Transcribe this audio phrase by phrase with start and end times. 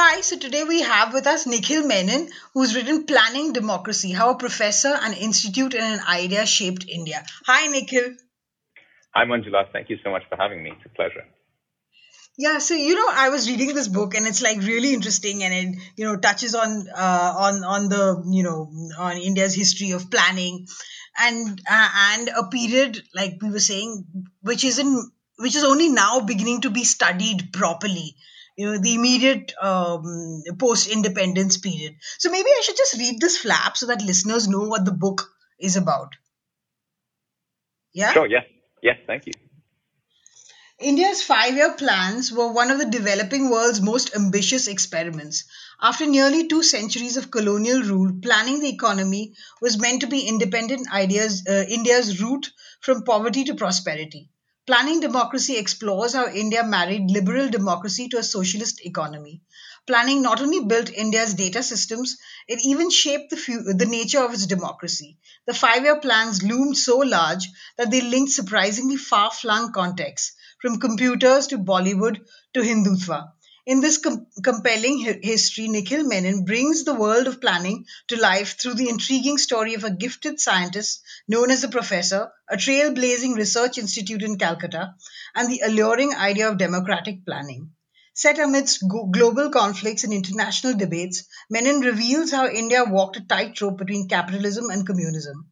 [0.00, 4.36] Hi, so today we have with us Nikhil Menon, who's written Planning Democracy How a
[4.36, 7.26] Professor, an Institute, and an Idea Shaped India.
[7.46, 8.14] Hi, Nikhil.
[9.12, 9.64] Hi, Manjula.
[9.72, 10.70] Thank you so much for having me.
[10.70, 11.24] It's a pleasure.
[12.36, 15.52] Yeah, so you know, I was reading this book, and it's like really interesting, and
[15.52, 20.08] it you know touches on uh, on on the you know on India's history of
[20.12, 20.68] planning,
[21.18, 24.04] and uh, and a period like we were saying,
[24.42, 28.14] which isn't which is only now beginning to be studied properly
[28.58, 31.94] you know the immediate um, post independence period.
[32.18, 35.30] So maybe i should just read this flap so that listeners know what the book
[35.60, 36.16] is about.
[37.92, 38.12] Yeah?
[38.12, 38.44] Sure yes
[38.82, 39.32] yes thank you.
[40.80, 45.44] India's five year plans were one of the developing world's most ambitious experiments.
[45.80, 50.92] After nearly two centuries of colonial rule, planning the economy was meant to be independent
[50.92, 52.50] ideas, uh, India's route
[52.80, 54.30] from poverty to prosperity.
[54.68, 59.40] Planning Democracy explores how India married liberal democracy to a socialist economy.
[59.86, 64.44] Planning not only built India's data systems, it even shaped the, the nature of its
[64.44, 65.16] democracy.
[65.46, 70.78] The five year plans loomed so large that they linked surprisingly far flung contexts, from
[70.78, 72.20] computers to Bollywood
[72.52, 73.32] to Hindutva.
[73.68, 78.56] In this com- compelling hi- history, Nikhil Menon brings the world of planning to life
[78.58, 83.76] through the intriguing story of a gifted scientist known as the Professor, a trailblazing research
[83.76, 84.94] institute in Calcutta,
[85.34, 87.72] and the alluring idea of democratic planning.
[88.14, 93.76] Set amidst go- global conflicts and international debates, Menon reveals how India walked a tightrope
[93.76, 95.50] between capitalism and communism.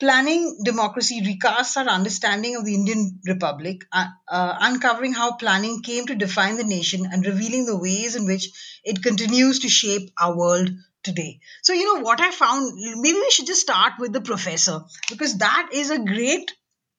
[0.00, 6.06] Planning Democracy recasts our understanding of the Indian Republic, uh, uh, uncovering how planning came
[6.06, 8.48] to define the nation and revealing the ways in which
[8.84, 10.70] it continues to shape our world
[11.02, 11.40] today.
[11.62, 15.38] So, you know, what I found, maybe we should just start with the professor, because
[15.38, 16.54] that is a great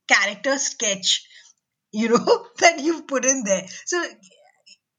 [0.10, 1.26] character sketch,
[1.94, 3.66] you know, that you've put in there.
[3.86, 4.04] So,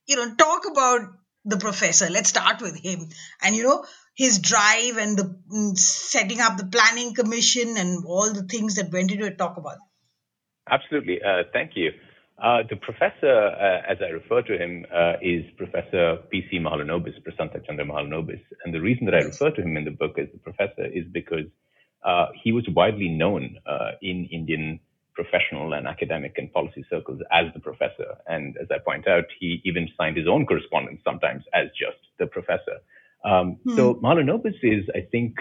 [0.07, 1.01] you know, talk about
[1.45, 2.09] the professor.
[2.09, 3.09] Let's start with him.
[3.41, 8.33] And, you know, his drive and the mm, setting up the planning commission and all
[8.33, 9.37] the things that went into it.
[9.37, 9.77] Talk about.
[10.69, 11.19] Absolutely.
[11.23, 11.91] Uh, thank you.
[12.41, 16.57] Uh, the professor, uh, as I refer to him, uh, is Professor P.C.
[16.57, 18.41] Mahalanobis, Prasanta Chandra Mahalanobis.
[18.65, 21.05] And the reason that I refer to him in the book as the professor is
[21.11, 21.45] because
[22.03, 24.79] uh, he was widely known uh, in Indian
[25.13, 28.15] professional and academic and policy circles as the professor.
[28.27, 32.25] And as I point out, he even signed his own correspondence sometimes as just the
[32.25, 32.79] professor.
[33.23, 33.75] Um, hmm.
[33.75, 35.35] So Mahalanobis is, I think,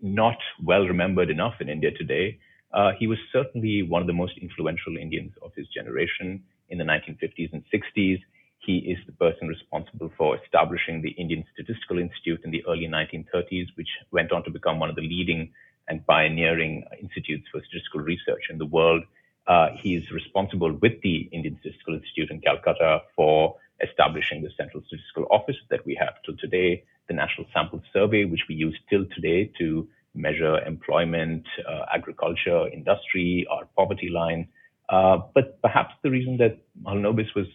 [0.00, 2.38] not well remembered enough in India today.
[2.72, 6.84] Uh, he was certainly one of the most influential Indians of his generation in the
[6.84, 8.20] 1950s and 60s.
[8.58, 13.66] He is the person responsible for establishing the Indian Statistical Institute in the early 1930s,
[13.74, 15.50] which went on to become one of the leading
[15.88, 19.02] and pioneering institutes for statistical research in the world.
[19.46, 25.26] Uh, he's responsible with the Indian Statistical Institute in Calcutta for establishing the central statistical
[25.30, 29.50] office that we have till today, the National Sample Survey, which we use till today
[29.58, 34.48] to measure employment, uh, agriculture, industry, our poverty line.
[34.88, 37.46] Uh, but perhaps the reason that Mahalanobis was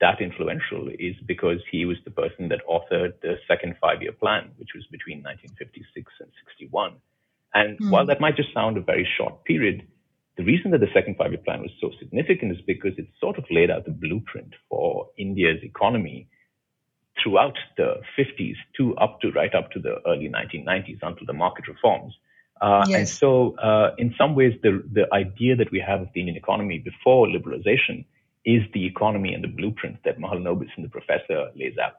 [0.00, 4.70] that influential is because he was the person that authored the second five-year plan, which
[4.74, 6.96] was between 1956 and 61.
[7.54, 7.90] And mm.
[7.90, 9.86] while that might just sound a very short period,
[10.36, 13.44] the reason that the second five-year plan was so significant is because it sort of
[13.50, 16.28] laid out the blueprint for India's economy
[17.22, 21.68] throughout the 50s to up to right up to the early 1990s until the market
[21.68, 22.14] reforms.
[22.60, 22.98] Uh, yes.
[22.98, 26.38] And so, uh, in some ways, the the idea that we have of the Indian
[26.38, 28.06] economy before liberalization
[28.46, 31.96] is the economy and the blueprint that Mahalanobis and the professor lays out.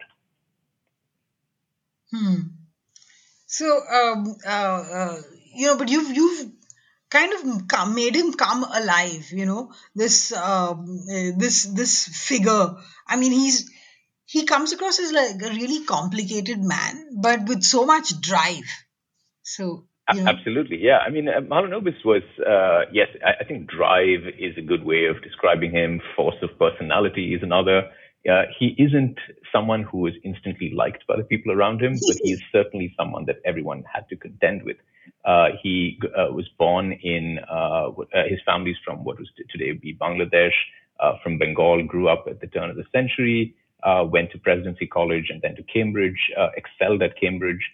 [2.11, 2.41] Hmm.
[3.45, 5.21] So, um, uh, uh
[5.53, 6.51] you know, but you've you've
[7.09, 12.75] kind of come, made him come alive you know this um, uh, this this figure
[13.07, 13.71] i mean he's
[14.27, 18.69] he comes across as like a really complicated man but with so much drive
[19.41, 20.31] so you know.
[20.31, 20.99] Absolutely, yeah.
[20.99, 25.05] I mean, uh, Mahalanobis was, uh, yes, I, I, think drive is a good way
[25.05, 26.01] of describing him.
[26.15, 27.89] Force of personality is another.
[28.29, 29.17] Uh, he isn't
[29.51, 33.25] someone who is instantly liked by the people around him, but he is certainly someone
[33.25, 34.77] that everyone had to contend with.
[35.25, 39.93] Uh, he uh, was born in uh, uh his family's from what was today be
[39.93, 40.51] Bangladesh,
[40.99, 43.55] uh, from Bengal, grew up at the turn of the century,
[43.87, 46.21] uh, went to Presidency College and then to Cambridge,
[46.61, 47.65] excelled at Cambridge,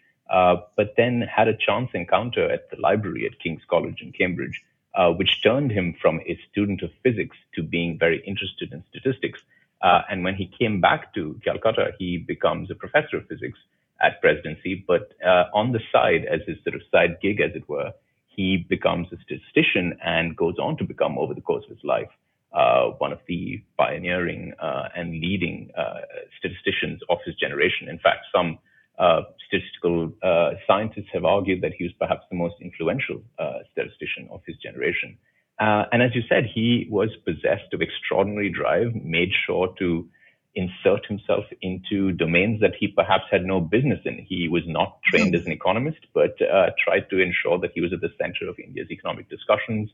[0.79, 4.57] but then had a chance encounter at the library at King's College in Cambridge,
[4.95, 9.39] uh, which turned him from a student of physics to being very interested in statistics.
[9.81, 13.59] Uh, and when he came back to Calcutta, he becomes a professor of physics
[14.05, 14.73] at presidency.
[14.87, 17.91] But uh, on the side, as his sort of side gig, as it were,
[18.27, 22.13] he becomes a statistician and goes on to become, over the course of his life,
[22.53, 26.01] uh, one of the pioneering uh, and leading uh,
[26.39, 27.89] statisticians of his generation.
[27.89, 28.59] In fact, some
[28.99, 34.27] uh, statistical uh, scientists have argued that he was perhaps the most influential uh, statistician
[34.31, 35.17] of his generation.
[35.59, 40.07] and as you said, he was possessed of extraordinary drive, made sure to
[40.55, 44.23] insert himself into domains that he perhaps had no business in.
[44.27, 47.91] He was not trained as an economist, but uh, tried to ensure that he was
[47.91, 49.89] at the center of India's economic discussions.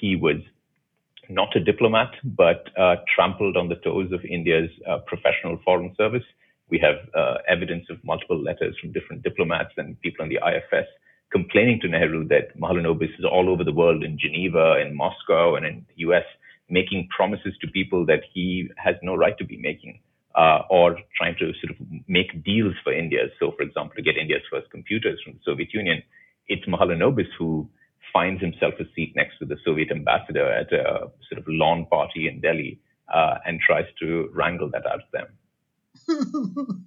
[0.00, 0.36] He was
[1.28, 6.24] not a diplomat, but uh, trampled on the toes of India's uh, professional foreign service.
[6.70, 10.88] We have uh, evidence of multiple letters from different diplomats and people in the IFS
[11.30, 15.66] complaining to Nehru that Mahalanobis is all over the world in Geneva, in Moscow, and
[15.66, 16.24] in the US,
[16.70, 20.00] making promises to people that he has no right to be making,
[20.34, 23.28] uh, or trying to sort of make deals for India.
[23.38, 26.02] So, for example, to get India's first computers from the Soviet Union,
[26.46, 27.68] it's Mahalanobis who
[28.12, 32.28] finds himself a seat next to the Soviet ambassador at a sort of lawn party
[32.28, 32.80] in Delhi
[33.12, 36.84] uh, and tries to wrangle that out of them.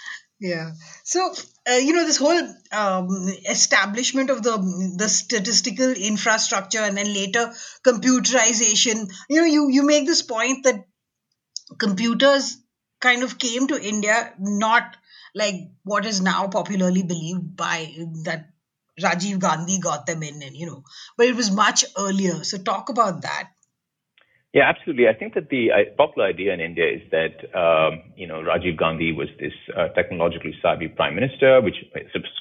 [0.40, 0.72] yeah.
[1.04, 1.32] So
[1.70, 7.52] uh, you know this whole um, establishment of the the statistical infrastructure and then later
[7.86, 9.10] computerization.
[9.28, 10.84] You know, you you make this point that
[11.78, 12.56] computers
[13.00, 14.96] kind of came to India not
[15.34, 15.54] like
[15.84, 17.92] what is now popularly believed by
[18.24, 18.50] that
[19.02, 20.84] Rajiv Gandhi got them in, and you know,
[21.16, 22.44] but it was much earlier.
[22.44, 23.50] So talk about that.
[24.54, 25.08] Yeah, absolutely.
[25.08, 28.78] I think that the uh, popular idea in India is that um, you know Rajiv
[28.78, 31.76] Gandhi was this uh, technologically savvy prime minister, which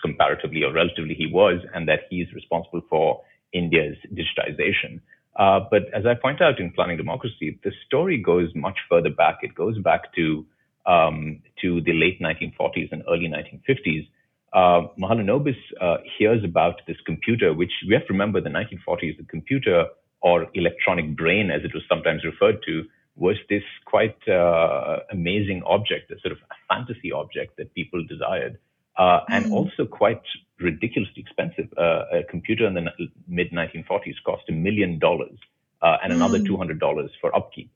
[0.02, 3.22] comparatively or relatively he was, and that he's responsible for
[3.54, 5.02] India's digitization.
[5.36, 9.40] Uh, but as I point out in Planning Democracy, the story goes much further back.
[9.44, 10.46] It goes back to
[10.88, 14.08] um, to the late 1940s and early 1950s,
[14.54, 19.26] uh, Mahalanobis uh, hears about this computer, which we have to remember the 1940s, the
[19.28, 19.86] computer
[20.22, 22.86] or electronic brain, as it was sometimes referred to,
[23.16, 28.58] was this quite uh, amazing object, a sort of a fantasy object that people desired,
[28.98, 29.52] uh, and mm.
[29.52, 30.22] also quite
[30.60, 31.68] ridiculously expensive.
[31.78, 32.86] Uh, a computer in the
[33.28, 35.38] mid 1940s cost a million dollars
[35.82, 36.48] uh, and another mm.
[36.48, 37.70] $200 for upkeep.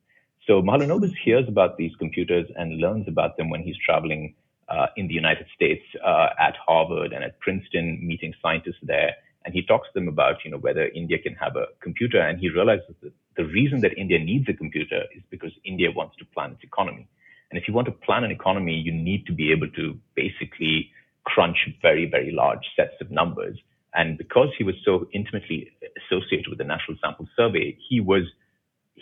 [0.47, 4.35] So Mahalanobis hears about these computers and learns about them when he's traveling
[4.71, 9.11] uh, in the United States uh, at Harvard and at Princeton, meeting scientists there.
[9.43, 12.19] And he talks to them about, you know, whether India can have a computer.
[12.21, 16.15] And he realizes that the reason that India needs a computer is because India wants
[16.17, 17.07] to plan its economy.
[17.49, 20.91] And if you want to plan an economy, you need to be able to basically
[21.25, 23.57] crunch very, very large sets of numbers.
[23.93, 25.69] And because he was so intimately
[26.01, 28.23] associated with the National Sample Survey, he was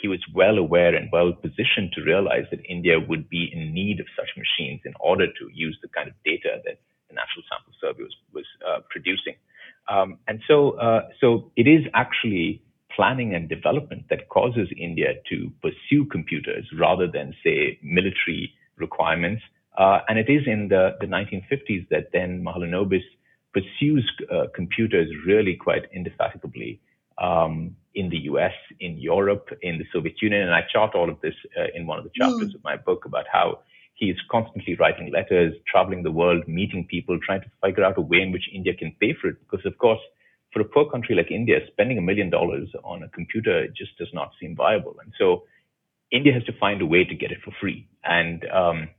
[0.02, 4.00] he was well aware and well positioned to realize that India would be in need
[4.00, 6.80] of such machines in order to use the kind of data that
[7.10, 9.36] the National Sample Survey was, was uh, producing.
[9.90, 12.62] Um, and so, uh, so it is actually
[12.96, 19.42] planning and development that causes India to pursue computers rather than, say, military requirements.
[19.78, 23.04] Uh, and it is in the, the 1950s that then Mahalanobis
[23.54, 26.80] pursues uh, computers really quite indefatigably
[27.20, 30.42] um, in the US, in Europe, in the Soviet Union.
[30.44, 32.56] And I chart all of this uh, in one of the chapters mm.
[32.56, 33.60] of my book about how
[33.96, 38.02] he is constantly writing letters, traveling the world, meeting people, trying to figure out a
[38.02, 39.38] way in which India can pay for it.
[39.42, 40.00] Because, of course,
[40.54, 44.08] for a poor country like India, spending a million dollars on a computer just does
[44.14, 44.96] not seem viable.
[45.04, 45.44] And so
[46.12, 47.88] India has to find a way to get it for free.
[48.04, 48.90] And um,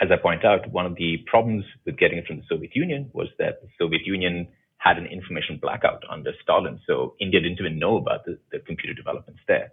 [0.00, 3.10] as I point out, one of the problems with getting it from the Soviet Union
[3.12, 4.48] was that the Soviet Union
[4.80, 6.80] had an information blackout under Stalin.
[6.86, 9.72] So India didn't even know about the, the computer developments there.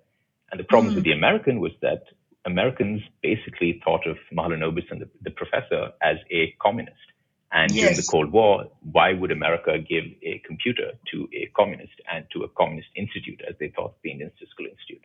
[0.52, 0.96] And the problem mm.
[0.96, 2.04] with the American was that
[2.46, 7.08] Americans basically thought of Mahalanobis and the, the professor as a communist.
[7.54, 7.82] And yes.
[7.82, 12.44] during the Cold War, why would America give a computer to a communist and to
[12.44, 15.04] a communist institute, as they thought the Indian Statistical Institute?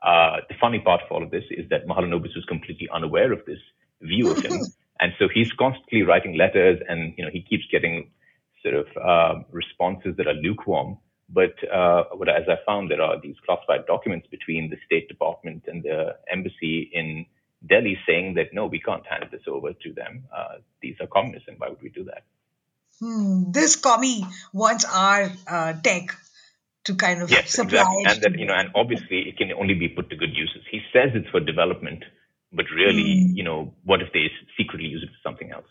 [0.00, 3.44] Uh, the funny part of all of this is that Mahalanobis was completely unaware of
[3.46, 3.58] this
[4.00, 4.60] view of him.
[5.00, 8.10] and so he's constantly writing letters and, you know, he keeps getting
[8.62, 10.98] sort of uh, responses that are lukewarm.
[11.28, 15.82] But uh, as I found, there are these classified documents between the State Department and
[15.82, 17.26] the embassy in
[17.66, 20.24] Delhi saying that no, we can't hand this over to them.
[20.34, 22.24] Uh, these are communists, and why would we do that?
[23.00, 26.16] Hmm, this commie wants our uh, tech
[26.84, 28.04] to kind of yes, supply exactly.
[28.06, 30.62] and that you know, and obviously it can only be put to good uses.
[30.70, 32.04] He says it's for development,
[32.52, 33.36] but really, mm.
[33.36, 34.26] you know, what if they
[34.56, 35.68] secretly use it for something else?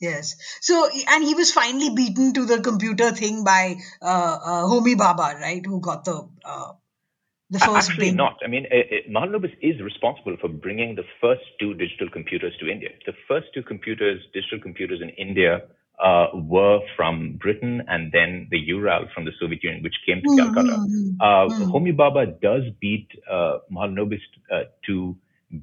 [0.00, 0.36] Yes.
[0.60, 5.40] So, and he was finally beaten to the computer thing by uh, uh, Homi Bhabha,
[5.40, 5.64] right?
[5.64, 6.72] Who got the uh,
[7.50, 8.38] the first Actually, big- not.
[8.44, 12.90] I mean, uh, Mahalanobis is responsible for bringing the first two digital computers to India.
[13.06, 15.62] The first two computers, digital computers in India,
[16.02, 20.30] uh, were from Britain and then the Ural from the Soviet Union, which came to
[20.30, 20.80] Hmm, Calcutta.
[21.20, 21.72] Uh, hmm.
[21.72, 24.20] Homi Bhabha does beat uh, Mahalanobis
[24.52, 25.16] uh, to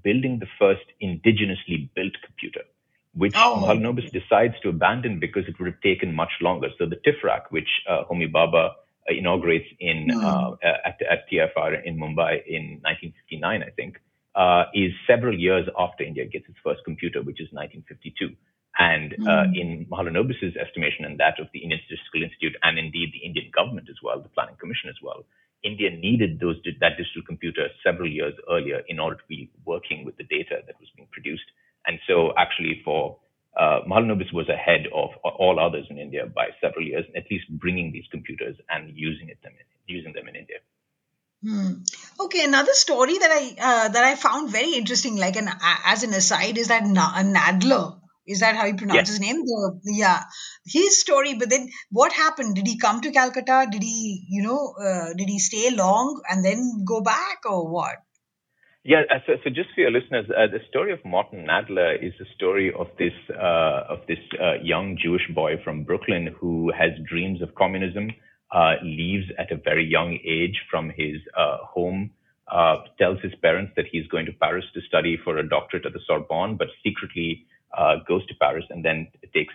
[0.04, 2.62] building the first indigenously built computer,
[3.16, 3.62] which Oh.
[3.62, 6.70] Mahalanobis decides to abandon because it would have taken much longer.
[6.78, 8.74] So the TIFRAC, which uh, Homi Bhabha uh,
[9.10, 10.24] inaugurates in Hmm.
[10.26, 10.56] uh,
[10.86, 14.00] at, at TIFR in Mumbai in 1959, I think,
[14.36, 18.36] uh, is several years after India gets its first computer, which is 1952.
[18.80, 19.54] And uh, Hmm.
[19.62, 23.88] in Mahalanobis's estimation and that of the Indian Statistical Institute and indeed the Indian government
[23.90, 25.26] as well, the Planning Commission as well,
[25.64, 30.18] India needed those that digital computer several years earlier in order to be working with
[30.18, 31.46] the data that was being produced.
[31.86, 33.18] And so actually for
[33.60, 37.92] uh, Mahalanobis was ahead of all others in India by several years, at least bringing
[37.92, 39.54] these computers and using it them
[39.88, 40.58] using them in India.
[41.46, 41.84] Hmm.
[42.22, 45.50] Okay, another story that I uh, that I found very interesting, like an
[45.86, 48.00] as an aside, is that Na- Nadler.
[48.26, 49.10] Is that how you pronounce Yes.
[49.10, 49.42] his name?
[49.44, 50.24] The, yeah,
[50.66, 51.34] his story.
[51.34, 52.56] But then, what happened?
[52.56, 53.68] Did he come to Calcutta?
[53.70, 57.98] Did he, you know, uh, did he stay long and then go back, or what?
[58.86, 62.12] Yeah, uh, so, so just for your listeners, uh, the story of Morton Nadler is
[62.20, 66.92] the story of this uh, of this uh, young Jewish boy from Brooklyn who has
[67.08, 68.12] dreams of communism,
[68.52, 72.12] uh, leaves at a very young age from his uh, home,
[72.52, 75.94] uh, tells his parents that he's going to Paris to study for a doctorate at
[75.94, 77.46] the Sorbonne, but secretly
[77.78, 79.54] uh, goes to Paris and then takes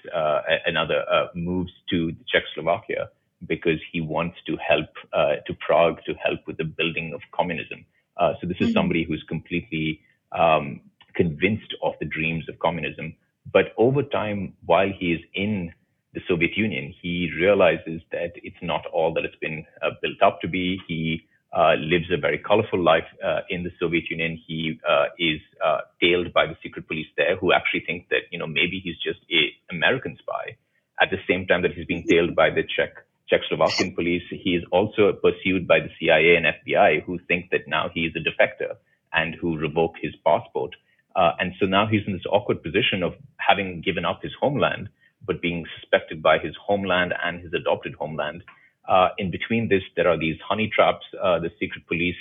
[0.66, 1.04] another
[1.34, 3.10] moves to Czechoslovakia
[3.46, 7.84] because he wants to help uh, to Prague to help with the building of communism.
[8.18, 8.74] Uh, so this is Mhm.
[8.74, 10.00] somebody who's completely
[10.32, 10.80] um,
[11.14, 13.14] convinced of the dreams of communism.
[13.50, 15.72] But over time, while he is in
[16.14, 20.40] the Soviet Union, he realizes that it's not all that it's been uh, built up
[20.42, 20.80] to be.
[20.86, 24.38] He uh, lives a very colorful life uh, in the Soviet Union.
[24.46, 28.38] He uh, is uh, tailed by the secret police there, who actually think that you
[28.38, 30.56] know maybe he's just a American spy.
[31.00, 32.92] At the same time that he's being tailed by the Czech
[33.30, 37.90] Czechoslovakian police, he is also pursued by the CIA and FBI, who think that now
[37.92, 38.76] he is a defector
[39.12, 40.74] and who revoke his passport.
[41.14, 44.88] Uh, and so now he's in this awkward position of having given up his homeland,
[45.26, 48.42] but being suspected by his homeland and his adopted homeland.
[48.88, 51.04] Uh, in between this, there are these honey traps.
[51.22, 52.16] Uh, the secret police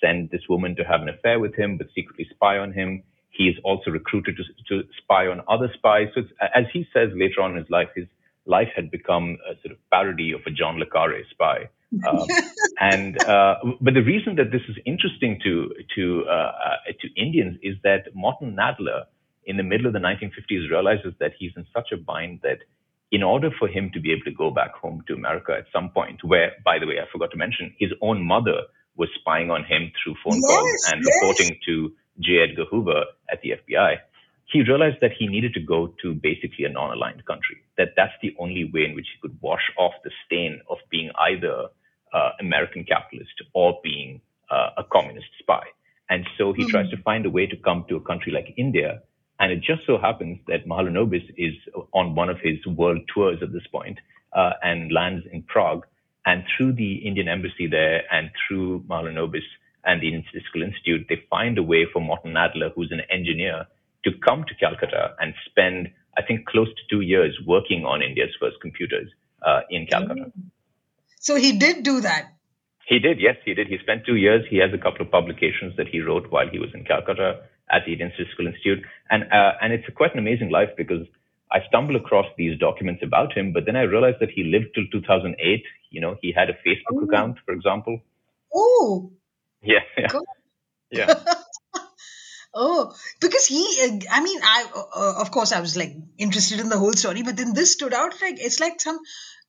[0.00, 3.02] send this woman to have an affair with him, but secretly spy on him.
[3.30, 6.08] He is also recruited to, to spy on other spies.
[6.14, 6.22] So,
[6.54, 8.06] as he says later on in his life, his
[8.46, 11.68] life had become a sort of parody of a John le Carre spy.
[12.06, 12.26] Um,
[12.80, 17.58] and uh, but the reason that this is interesting to to uh, uh, to Indians
[17.62, 19.04] is that Morton Nadler,
[19.44, 22.58] in the middle of the 1950s, realizes that he's in such a bind that
[23.10, 25.90] in order for him to be able to go back home to America at some
[25.90, 28.62] point, where, by the way, I forgot to mention, his own mother
[28.96, 31.14] was spying on him through phone calls and yes.
[31.14, 32.48] reporting to J.
[32.48, 33.96] Edgar Hoover at the FBI.
[34.52, 37.56] He realized that he needed to go to basically a non-aligned country.
[37.78, 41.10] That that's the only way in which he could wash off the stain of being
[41.18, 41.68] either
[42.12, 45.62] uh, American capitalist or being uh, a communist spy.
[46.10, 46.70] And so he Mhm.
[46.72, 49.00] tries to find a way to come to a country like India.
[49.40, 51.54] And it just so happens that Mahalanobis is
[51.92, 53.98] on one of his world tours at this point,
[54.34, 55.86] uh, and lands in Prague.
[56.26, 59.48] And through the Indian embassy there and through Mahalanobis
[59.84, 63.66] and the Indian Statistical Institute, they find a way for Morton Nadler, who's an engineer,
[64.04, 68.34] to come to Calcutta and spend, I think, close to two years working on India's
[68.40, 69.08] first computers
[69.46, 70.32] uh, in Calcutta.
[71.20, 72.32] So he did do that.
[72.86, 73.68] He did, yes, he did.
[73.68, 74.44] He spent two years.
[74.50, 77.82] He has a couple of publications that he wrote while he was in Calcutta at
[77.86, 81.06] the Indian Statistical Institute, and uh, and it's quite an amazing life because
[81.52, 84.84] I stumbled across these documents about him, but then I realized that he lived till
[84.90, 85.64] 2008.
[85.90, 87.04] You know, he had a Facebook Oh.
[87.04, 88.00] account, for example.
[88.52, 89.12] Oh,
[89.62, 90.08] Yeah, yeah,
[90.90, 91.14] yeah.
[92.54, 96.68] Oh, because he, uh, I mean, I, uh, of course, I was like interested in
[96.68, 98.98] the whole story, but then this stood out like it's like some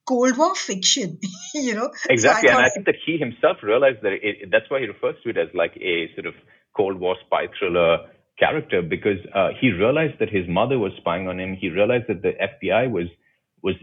[0.05, 1.19] Cold War fiction,
[1.53, 1.91] you know?
[1.93, 5.15] So Exactly, and I think that he himself realized that it, that's why he refers
[5.23, 6.33] to it as like a sort of
[6.75, 11.39] Cold War spy thriller character because uh, he realized that his mother was spying on
[11.39, 11.55] him.
[11.59, 13.07] He realized that the FBI was
[13.61, 13.75] was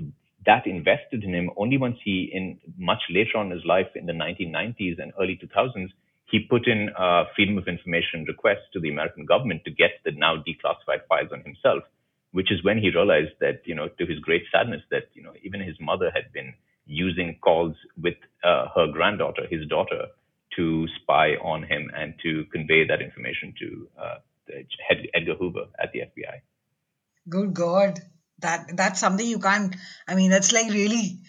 [0.47, 4.07] that invested in him only once he, in much later on in his life, in
[4.07, 5.91] the 1990s and early 2000s,
[6.31, 10.13] he put in a freedom of information request to the American government to get the
[10.13, 11.83] now declassified files on himself
[12.33, 15.33] which is when he realized that, you know, to his great sadness, that, you know,
[15.43, 16.55] even his mother had been
[16.87, 20.07] using calls with uh, her granddaughter, his daughter,
[20.57, 24.15] to spy on him and to convey that information to uh,
[25.15, 26.41] Edgar Hoover at the FBI.
[27.29, 28.01] Good God.
[28.41, 29.77] that that's something you can't.
[30.09, 31.21] I mean, that's like really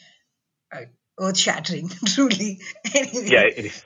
[0.73, 0.85] uh,
[1.19, 2.61] earth shattering, truly.
[2.95, 3.27] anyway.
[3.29, 3.85] Yeah, it is.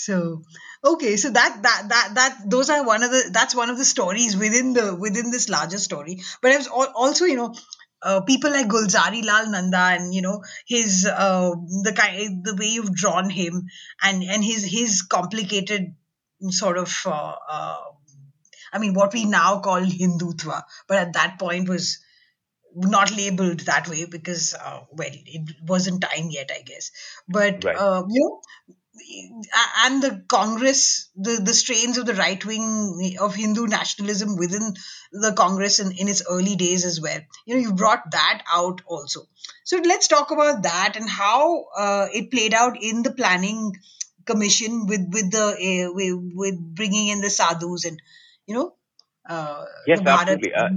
[0.00, 0.42] So
[0.82, 3.84] okay so that that that that those are one of the that's one of the
[3.84, 7.54] stories within the within this larger story but i was also you know
[8.02, 11.50] uh, people like Gulzari Lal Nanda and you know his uh,
[11.82, 13.66] the kind the way you've drawn him
[14.02, 15.94] and and his his complicated
[16.48, 17.80] sort of uh, uh,
[18.72, 21.98] I mean what we now call Hindutva, but at that point was
[22.74, 26.92] not labeled that way because uh, well it wasn't time yet I guess.
[27.28, 27.76] But right.
[27.76, 28.40] Uh, you know
[29.84, 34.74] and the Congress, the, the strains of the right wing of Hindu nationalism within
[35.12, 37.18] the Congress in, in its early days as well.
[37.46, 39.22] You know, you brought that out also.
[39.64, 43.72] So let's talk about that and how uh, it played out in the planning
[44.24, 48.00] commission with with the uh, with, with, bringing in the sadhus and
[48.46, 48.74] you know.
[49.28, 50.52] Uh, yes, absolutely.
[50.54, 50.68] Uh,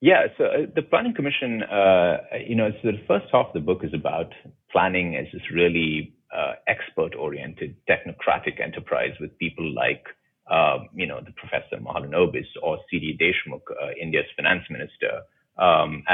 [0.00, 3.60] yeah, so uh, the planning commission, uh, you know, so the first half of the
[3.60, 4.32] book is about
[4.70, 10.04] planning as this really uh, expert-oriented technocratic enterprise with people like,
[10.50, 13.18] uh, you know, the Professor Mahalanobis or C.D.
[13.20, 15.22] Deshmukh, uh, India's finance minister,
[15.58, 16.04] um,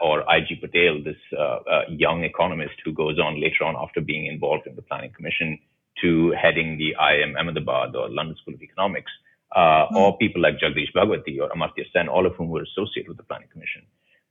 [0.00, 0.56] or I.G.
[0.56, 4.76] Patel, this uh, uh, young economist who goes on later on after being involved in
[4.76, 5.58] the Planning Commission
[6.00, 9.10] to heading the IIM Ahmedabad or London School of Economics,
[9.56, 9.92] mm.
[9.92, 13.24] or people like Jagdish Bhagwati or Amartya Sen, all of whom were associated with the
[13.24, 13.82] Planning Commission.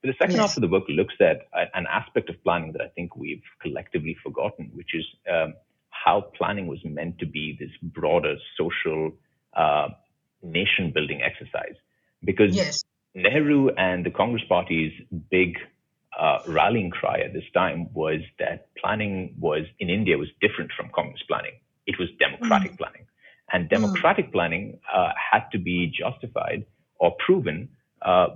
[0.01, 0.41] But the second yes.
[0.41, 4.17] half of the book looks at an aspect of planning that I think we've collectively
[4.23, 5.53] forgotten, which is um,
[5.89, 9.11] how planning was meant to be this broader social
[9.55, 9.89] uh,
[10.41, 11.75] nation building exercise.
[12.23, 12.83] Because yes.
[13.13, 14.91] Nehru and the Congress Party's
[15.29, 15.57] big
[16.19, 20.89] uh, rallying cry at this time was that planning was in India was different from
[20.93, 21.53] communist planning.
[21.85, 22.77] It was democratic mm.
[22.77, 23.05] planning,
[23.51, 24.31] and democratic mm.
[24.33, 26.65] planning uh, had to be justified
[26.99, 27.69] or proven
[28.01, 28.27] uh,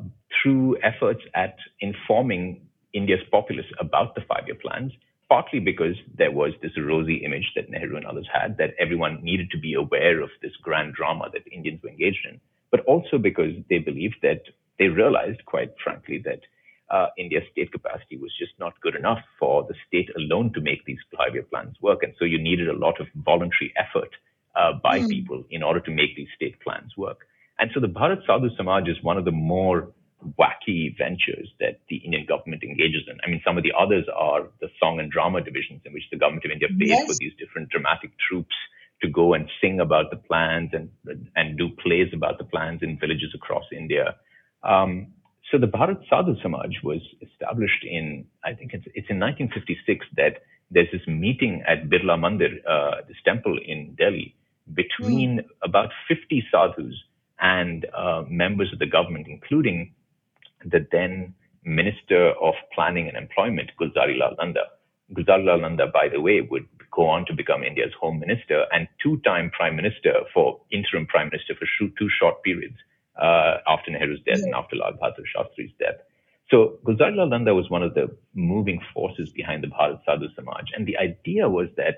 [0.42, 2.62] through efforts at informing
[2.94, 4.92] India's populace about the five-year plans,
[5.28, 9.50] partly because there was this rosy image that Nehru and others had that everyone needed
[9.52, 12.40] to be aware of this grand drama that Indians were engaged in,
[12.72, 14.44] but also because they believed that
[14.78, 16.42] they realized, quite frankly, that
[16.90, 20.86] uh, India's state capacity was just not good enough for the state alone to make
[20.86, 24.12] these five-year plans work, and so you needed a lot of voluntary effort
[24.56, 25.10] uh, by mm.
[25.10, 27.28] people in order to make these state plans work.
[27.60, 29.92] And so the Bharat Sadhu Samaj is one of the more
[30.40, 33.18] wacky ventures that the Indian government engages in.
[33.24, 36.18] I mean, some of the others are the song and drama divisions in which the
[36.18, 37.08] government of India pays yes.
[37.08, 38.56] for these different dramatic troops
[39.02, 40.90] to go and sing about the plans and
[41.36, 44.16] and do plays about the plans in villages across India.
[44.64, 45.14] Um,
[45.52, 50.42] so the Bharat Sadhu Samaj was established in, I think it's, it's in 1956 that
[50.72, 54.36] there's this meeting at Birla Mandir, uh, this temple in Delhi,
[54.74, 55.46] between mm.
[55.64, 56.96] about 50 sadhus
[57.40, 59.94] and uh, members of the government, including
[60.64, 64.62] the then Minister of Planning and Employment, Gulzari Lal Nanda.
[65.14, 68.88] Gulzari Lal Nanda, by the way, would go on to become India's Home Minister and
[69.02, 71.68] two-time Prime Minister for interim Prime Minister for
[71.98, 72.78] two short periods
[73.22, 74.46] uh, after Nehru's death yeah.
[74.46, 75.96] and after Lal Bahadur Shastri's death.
[76.50, 80.66] So Gulzari Lal Nanda was one of the moving forces behind the Bharat Sadhu Samaj,
[80.76, 81.98] and the idea was that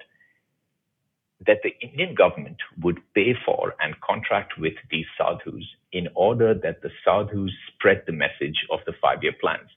[1.46, 6.82] that the Indian government would pay for and contract with these sadhus in order that
[6.82, 9.70] the sadhus spread the message of the five-year plans.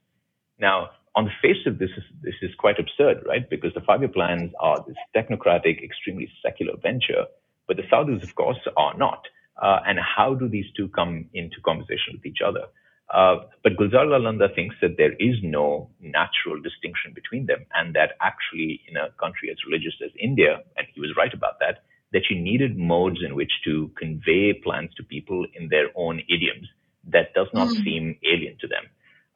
[0.59, 1.91] Now, on the face of this,
[2.23, 3.49] this is quite absurd, right?
[3.49, 7.27] Because the five-year plans are this technocratic, extremely secular venture,
[7.67, 9.27] but the sadhus, of course, are not.
[9.61, 12.65] Uh, and how do these two come into conversation with each other?
[13.13, 18.13] Uh, but Gulzar Nanda thinks that there is no natural distinction between them, and that
[18.21, 22.23] actually, in a country as religious as India, and he was right about that, that
[22.31, 26.69] you needed modes in which to convey plans to people in their own idioms
[27.09, 27.85] that does not mm.
[27.85, 28.85] seem alien to them.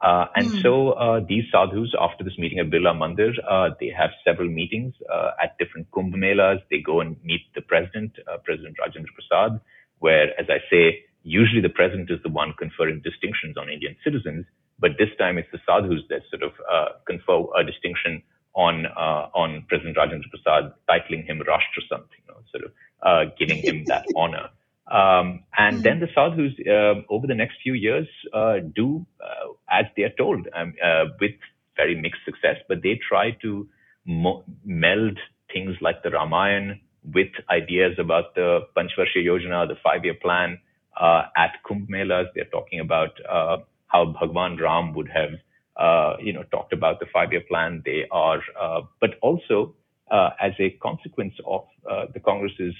[0.01, 0.63] Uh, and mm.
[0.63, 4.93] so uh, these sadhus, after this meeting at Birla Mandir, uh, they have several meetings
[5.13, 6.61] uh, at different Kumbh Melas.
[6.71, 9.61] They go and meet the president, uh, President Rajendra Prasad,
[10.01, 14.47] where, as I say, usually the president is the one conferring distinctions on Indian citizens,
[14.79, 18.23] but this time it's the sadhus that sort of uh, confer a distinction
[18.55, 23.31] on uh, on President Rajendra Prasad, titling him Rashtra Sant, you know, sort of uh,
[23.39, 24.51] giving him that honor.
[24.87, 25.83] Um, and mm-hmm.
[25.83, 30.13] then the sadhus uh, over the next few years uh, do uh, as they are
[30.19, 30.75] told, um,
[31.21, 31.33] with
[31.77, 33.67] very mixed success, but they try to
[34.05, 35.19] mo- meld
[35.53, 36.75] things like the Ramayana
[37.13, 40.59] with ideas about the Panchvarsha Yojana, the five-year plan,
[41.01, 42.27] at Kumbh Melas.
[42.35, 45.33] They're talking about uh, how Bhagwan Ram would have,
[45.77, 47.83] uh, you know, talked about the five-year plan.
[47.85, 49.75] They are, uh, but also
[50.11, 52.75] uh, as a consequence of uh, the Congress's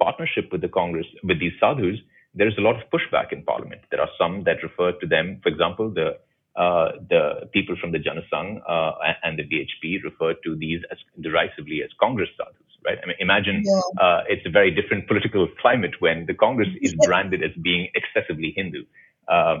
[0.00, 1.98] partnership with the Congress with these sadhus,
[2.34, 3.82] there is a lot of pushback in parliament.
[3.90, 6.18] There are some that refer to them, for example, the
[6.56, 8.92] uh, the people from the Janasangh uh,
[9.24, 12.98] and the VHP refer to these as derisively as Congress sadhus, right?
[13.02, 13.80] I mean, imagine yeah.
[14.00, 18.52] uh, it's a very different political climate when the Congress is branded as being excessively
[18.56, 18.84] Hindu.
[19.28, 19.60] Uh,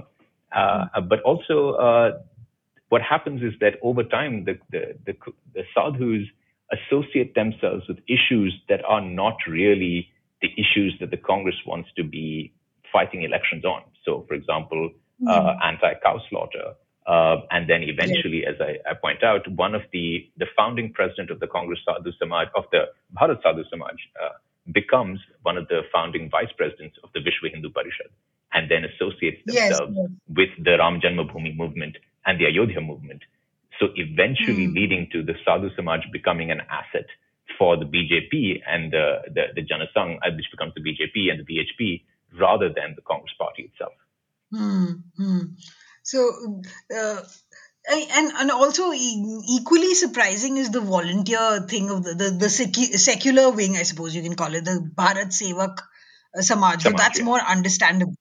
[0.54, 2.18] uh, but also, uh,
[2.88, 5.14] what happens is that over time, the, the, the,
[5.54, 6.28] the sadhus
[6.72, 10.08] associate themselves with issues that are not really
[10.42, 12.52] the issues that the Congress wants to be
[12.92, 13.82] fighting elections on.
[14.04, 15.28] So, for example, mm-hmm.
[15.28, 16.74] uh, anti-cow slaughter,
[17.06, 21.30] uh, and then eventually, as I, I, point out, one of the the founding president
[21.30, 24.30] of the Congress Sadhu Samaj of the Bharat Sadhu Samaj uh,
[24.72, 28.08] becomes one of the founding vice presidents of the Vishwa Hindu Parishad,
[28.54, 30.08] and then associates themselves yes, yes.
[30.34, 33.20] with the Ram Janmabhoomi movement and the Ayodhya movement.
[33.78, 34.74] So eventually, mm.
[34.74, 37.06] leading to the Sadhu Samaj becoming an asset
[37.58, 41.44] for the BJP and the the, the Janasangh, uh, which becomes the BJP and the
[41.44, 42.02] VHP,
[42.40, 43.92] rather than the Congress Party itself.
[44.50, 45.02] Mm.
[46.04, 46.60] So,
[46.94, 47.22] uh,
[47.90, 52.48] and and also equally surprising is the volunteer thing of the the, the
[52.98, 55.78] secular wing, I suppose you can call it the Bharat Sevak
[56.36, 56.82] uh, Samaj.
[56.82, 57.24] Samaj that's yeah.
[57.24, 58.14] more understandable.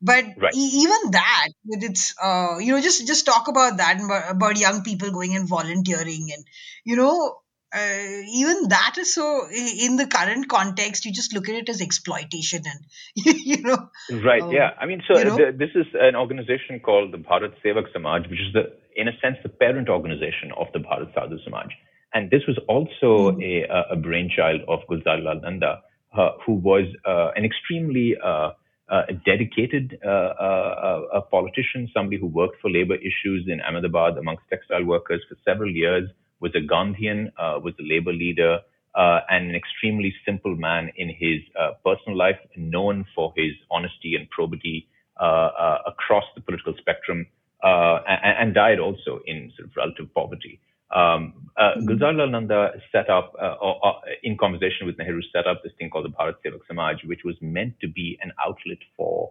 [0.00, 0.54] But right.
[0.54, 4.82] e- even that, with its, uh, you know, just just talk about that about young
[4.82, 6.44] people going and volunteering, and
[6.84, 7.36] you know,
[7.74, 11.80] uh, even that is so in the current context you just look at it as
[11.80, 12.80] exploitation and
[13.52, 13.78] you know
[14.24, 15.36] right um, yeah i mean so you know?
[15.36, 18.64] the, this is an organization called the bharat sevak samaj which is the
[18.96, 21.70] in a sense the parent organization of the bharat sadhu samaj
[22.14, 23.42] and this was also mm.
[23.42, 25.72] a, a brainchild of gulzar lal nanda
[26.12, 28.50] uh, who was uh, an extremely uh,
[28.90, 35.22] uh, dedicated uh, politician, somebody who worked for labor issues in Ahmedabad amongst textile workers
[35.28, 36.10] for several years,
[36.42, 38.58] was a Gandhian, uh, was a labor leader,
[38.94, 44.16] uh, and an extremely simple man in his uh, personal life, known for his honesty
[44.16, 47.26] and probity uh, uh, across the political spectrum,
[47.64, 50.60] uh, and, and, died also in sort of relative poverty.
[50.94, 51.88] Um, mm-hmm.
[51.88, 55.88] Gulzar Lal Nanda set up, or, or, in conversation with Nehru, set up this thing
[55.88, 59.30] called the Bharat Sevak Samaj, which was meant to be an outlet for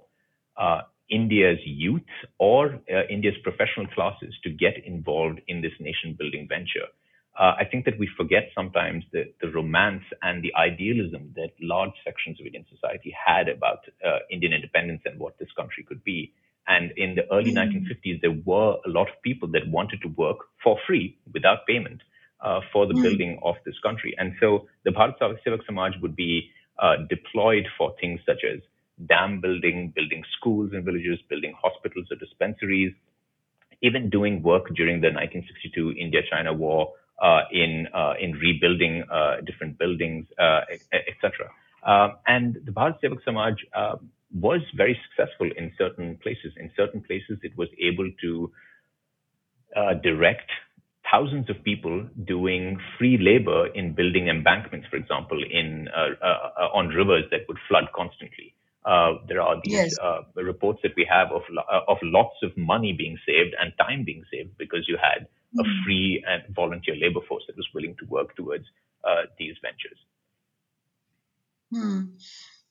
[1.12, 2.02] India's youth
[2.40, 6.88] or uh, India's professional classes to get involved in this nation building venture
[7.42, 11.94] uh, I think that we forget sometimes the, the romance and the idealism that large
[12.06, 16.32] sections of Indian society had about uh, Indian independence and what this country could be.
[16.68, 17.58] And in the early mm.
[17.58, 22.04] 1950s, there were a lot of people that wanted to work for free without payment
[22.42, 23.02] uh, for the mm.
[23.02, 24.14] building of this country.
[24.20, 28.60] And so the Bharat Sevak Samaj would be uh, deployed for things such as
[29.08, 32.94] dam building, building schools in villages, building hospitals or dispensaries,
[33.82, 37.11] even doing work during the 1962 India-China war uh,
[37.52, 41.50] in uh, in rebuilding uh, different buildings, etc.
[42.28, 43.56] And the Bharat Sevak Samaj
[44.34, 46.54] was very successful in certain places.
[46.58, 48.52] In certain places, it was able to
[50.04, 50.50] direct
[51.12, 56.88] thousands of people doing free labor in building embankments, for example, in uh, uh, on
[56.90, 58.56] rivers that would flood constantly.
[58.86, 59.96] Uh, there are these yes.
[60.36, 61.44] reports that we have of
[61.88, 65.28] of lots of money being saved and time being saved because you had
[65.60, 65.84] a hmm.
[65.84, 68.66] free and volunteer labor force that was willing to work towards
[69.04, 69.98] uh, these ventures.
[71.72, 72.02] Hmm.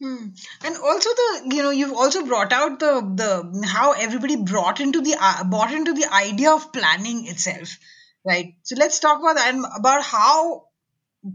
[0.03, 0.29] Hmm.
[0.65, 5.03] And also the you know you've also brought out the the how everybody brought into
[5.03, 7.77] the uh, bought into the idea of planning itself,
[8.25, 8.55] right?
[8.63, 10.65] So let's talk about that about how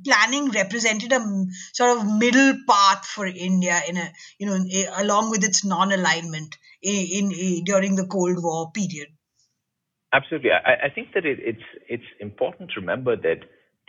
[0.03, 4.57] planning represented a sort of middle path for India in a you know
[4.97, 9.09] along with its non-alignment in, in, in during the Cold War period.
[10.15, 10.51] Absolutely.
[10.51, 13.39] I, I think that it, it's it's important to remember that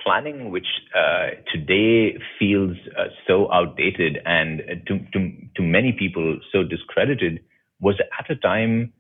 [0.03, 5.19] planning, which uh, today feels uh, so outdated and uh, to, to
[5.55, 7.45] to many people so discredited,
[7.81, 8.93] was at a time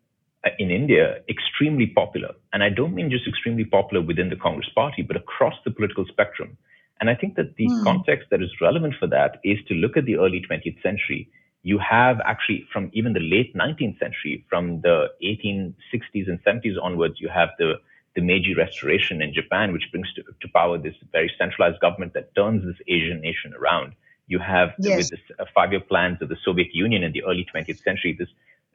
[0.44, 2.32] uh, in India extremely popular.
[2.52, 6.04] And I don't mean just extremely popular within the Congress party, but across the political
[6.06, 6.56] spectrum.
[7.00, 7.82] And I think that the mm.
[7.82, 11.28] context that is relevant for that is to look at the early 20th century
[11.66, 17.16] you have actually from even the late 19th century, from the 1860s and 70s onwards,
[17.20, 17.74] you have the
[18.14, 22.35] the Meiji Restoration in Japan, which brings to, to power this very centralized government that
[22.37, 23.94] turns this Asian nation around.
[24.29, 25.11] You have yes.
[25.11, 28.29] with the uh, five-year plans of the Soviet Union in the early 20th century, this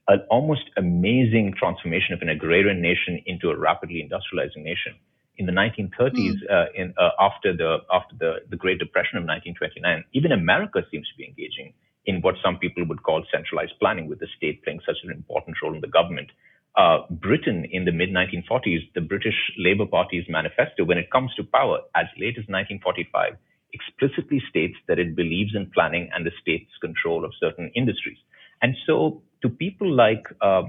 [0.10, 4.94] uh, almost amazing transformation of an agrarian nation into a rapidly industrializing nation.
[5.38, 6.52] In the 1930s, mm.
[6.52, 11.08] uh, in, uh, after the after the, the Great Depression of 1929, even America seems
[11.08, 11.74] to be engaging
[12.06, 15.58] in what some people would call centralized planning, with the state playing such an important
[15.62, 16.30] role in the government.
[16.76, 21.44] Uh, Britain in the mid 1940s, the British Labour Party's manifesto, when it comes to
[21.44, 23.36] power, as late as 1945,
[23.74, 28.18] explicitly states that it believes in planning and the state's control of certain industries.
[28.62, 30.64] And so, to people like uh,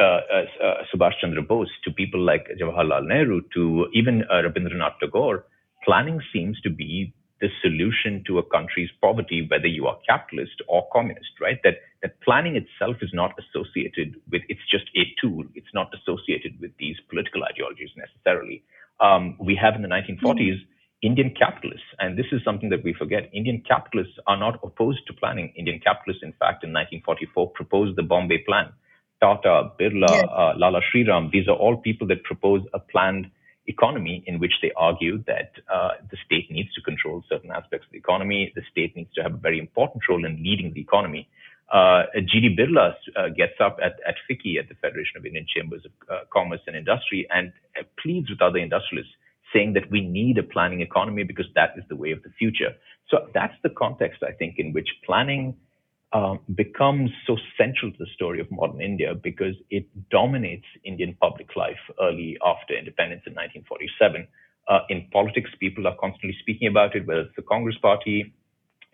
[0.00, 5.44] uh, uh, Subhash Chandra Bose, to people like Jawaharlal Nehru, to even uh, Rabindranath Tagore,
[5.84, 10.88] planning seems to be the solution to a country's poverty, whether you are capitalist or
[10.92, 11.58] communist, right?
[11.62, 15.44] That that planning itself is not associated with it's just a tool.
[15.54, 18.62] It's not associated with these political ideologies necessarily.
[19.00, 20.72] Um, we have in the 1940s mm-hmm.
[21.02, 23.30] Indian capitalists, and this is something that we forget.
[23.32, 25.52] Indian capitalists are not opposed to planning.
[25.56, 28.72] Indian capitalists, in fact, in 1944 proposed the Bombay Plan.
[29.20, 30.24] Tata, Birla, yes.
[30.30, 33.30] uh, Lala Sriram, these are all people that propose a planned
[33.68, 37.92] economy in which they argue that uh, the state needs to control certain aspects of
[37.92, 38.52] the economy.
[38.54, 41.28] The state needs to have a very important role in leading the economy.
[41.72, 42.56] Uh, G.D.
[42.56, 46.20] Birla uh, gets up at, at FICCI, at the Federation of Indian Chambers of uh,
[46.32, 49.12] Commerce and Industry, and uh, pleads with other industrialists,
[49.52, 52.72] saying that we need a planning economy because that is the way of the future.
[53.10, 55.56] So that's the context, I think, in which planning
[56.12, 61.54] um, becomes so central to the story of modern India because it dominates Indian public
[61.56, 64.26] life early after independence in 1947.
[64.68, 68.32] Uh, in politics, people are constantly speaking about it, whether it's the Congress Party,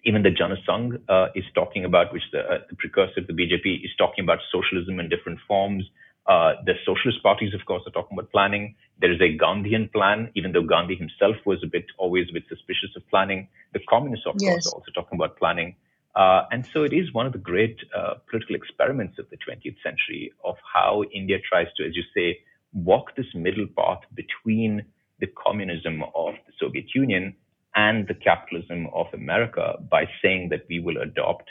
[0.04, 3.84] even the Janasangh uh, is talking about, which the, uh, the precursor to the BJP
[3.84, 5.84] is talking about socialism in different forms.
[6.26, 8.74] Uh, the socialist parties, of course, are talking about planning.
[9.00, 12.44] There is a Gandhian plan, even though Gandhi himself was a bit always a bit
[12.48, 13.48] suspicious of planning.
[13.72, 14.52] The communists, of yes.
[14.52, 15.76] course, are also talking about planning.
[16.16, 19.76] Uh, and so it is one of the great uh, political experiments of the 20th
[19.82, 22.38] century of how India tries to, as you say,
[22.72, 24.84] walk this middle path between
[25.20, 27.34] the communism of the Soviet Union
[27.74, 31.48] and the capitalism of America by saying that we will adopt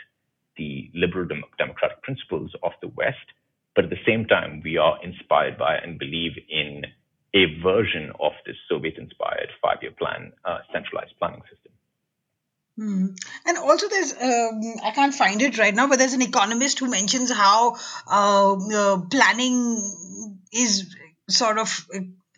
[0.57, 3.27] the liberal dem- democratic principles of the West,
[3.75, 6.85] but at the same time, we are inspired by and believe in
[7.33, 11.72] a version of this Soviet inspired five year plan, uh, centralized planning system.
[12.77, 13.07] Hmm.
[13.45, 16.89] And also, there's um, I can't find it right now, but there's an economist who
[16.89, 17.75] mentions how
[18.07, 19.77] uh, uh, planning
[20.51, 20.95] is
[21.29, 21.87] sort of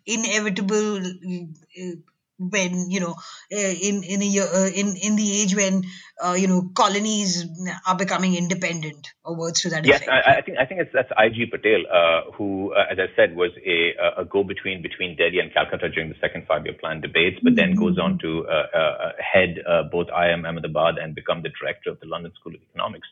[0.06, 1.96] inevitable uh,
[2.38, 3.16] when you know
[3.54, 5.84] uh, in in a year, uh, in in the age when
[6.24, 7.46] uh, you know colonies
[7.88, 10.12] are becoming independent or words to that yes, effect.
[10.12, 11.46] Yes, I, I, think I think it's that's I.G.
[11.46, 15.54] Patel uh, who, uh, as I said, was a a go between between Delhi and
[15.54, 17.72] Calcutta during the second five year plan debates, but mm-hmm.
[17.72, 19.58] then goes on to uh, head
[19.92, 23.08] both IIM Ahmedabad and become the director of the London School of Economics.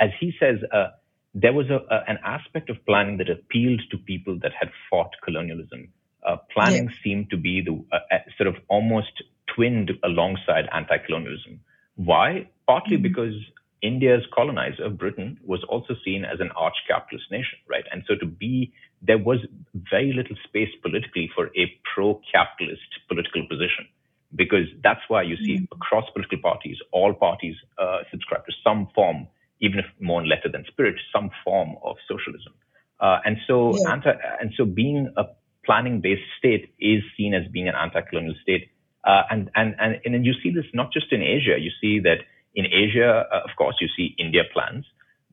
[0.00, 0.58] as he says.
[1.34, 1.80] there was a,
[2.10, 5.82] an aspect of planning that appealed to people that had fought colonialism
[6.26, 6.96] uh, planning yeah.
[7.02, 9.22] seemed to be the uh, uh, sort of almost
[9.54, 11.60] twinned alongside anti-colonialism.
[11.96, 12.48] Why?
[12.66, 13.02] Partly mm-hmm.
[13.02, 13.34] because
[13.82, 17.84] India's colonizer, Britain, was also seen as an arch capitalist nation, right?
[17.92, 19.38] And so to be, there was
[19.74, 23.86] very little space politically for a pro-capitalist political position,
[24.34, 25.74] because that's why you see mm-hmm.
[25.76, 29.28] across political parties, all parties uh, subscribe to some form,
[29.60, 32.52] even if more in letter than spirit, some form of socialism.
[33.00, 33.92] Uh, and so, yeah.
[33.92, 35.24] anti, and so being a
[35.68, 38.70] planning based state is seen as being an anti colonial state.
[39.04, 41.56] Uh, and, and, and, and you see this not just in Asia.
[41.60, 42.20] You see that
[42.54, 44.84] in Asia, uh, of course, you see India plans.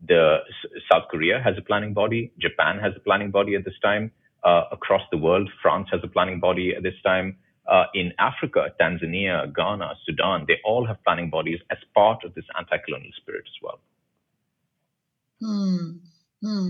[0.05, 0.39] The
[0.91, 2.33] South Korea has a planning body.
[2.37, 4.11] Japan has a planning body at this time.
[4.43, 7.37] Uh, across the world, France has a planning body at this time.
[7.67, 12.45] Uh, in Africa, Tanzania, Ghana, Sudan, they all have planning bodies as part of this
[12.59, 13.79] anti-colonial spirit as well.
[15.41, 15.97] Hmm.
[16.43, 16.69] Hmm.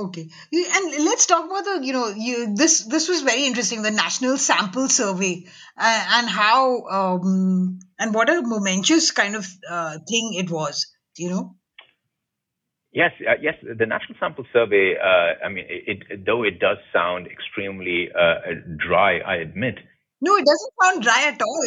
[0.00, 3.90] Okay, and let's talk about the you know you this this was very interesting the
[3.90, 5.44] national sample survey
[5.76, 10.86] uh, and how um, and what a momentous kind of uh, thing it was
[11.16, 11.56] you know.
[12.92, 14.94] Yes, uh, yes, the national sample survey.
[14.96, 18.34] Uh, I mean, it, it, though it does sound extremely uh,
[18.78, 19.76] dry, I admit.
[20.20, 21.66] No, it doesn't sound dry at all.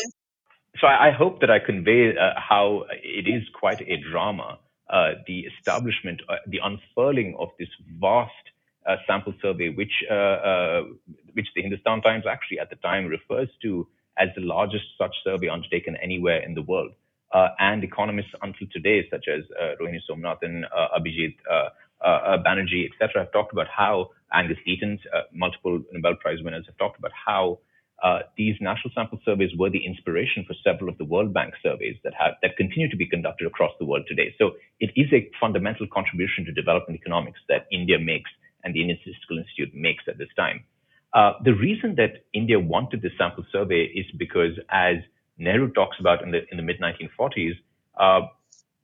[0.82, 5.14] So I, I hope that I convey uh, how it is quite a drama uh,
[5.28, 7.70] the establishment, uh, the unfurling of this
[8.00, 8.32] vast
[8.86, 10.04] uh, sample survey, which
[11.34, 15.48] which the Hindustan Times actually at the time refers to as the largest such survey
[15.48, 16.92] undertaken anywhere in the world.
[17.34, 21.34] Uh, and economists until today, such as uh, Rohini Somanathan, uh, Abhijit
[22.46, 25.00] Banerjee, etc., have talked about how Angus Deaton,
[25.34, 27.58] multiple Nobel Prize winners, have talked about how
[28.04, 31.96] uh, these national sample surveys were the inspiration for several of the World Bank surveys
[32.04, 34.36] that have that continue to be conducted across the world today.
[34.38, 38.30] So it is a fundamental contribution to development economics that India makes
[38.64, 40.66] and the Indian Statistical Institute makes at this time.
[41.14, 44.98] Uh, the reason that India wanted this sample survey is because, as
[45.38, 47.54] Nehru talks about in the in the mid 1940s,
[47.98, 48.28] uh,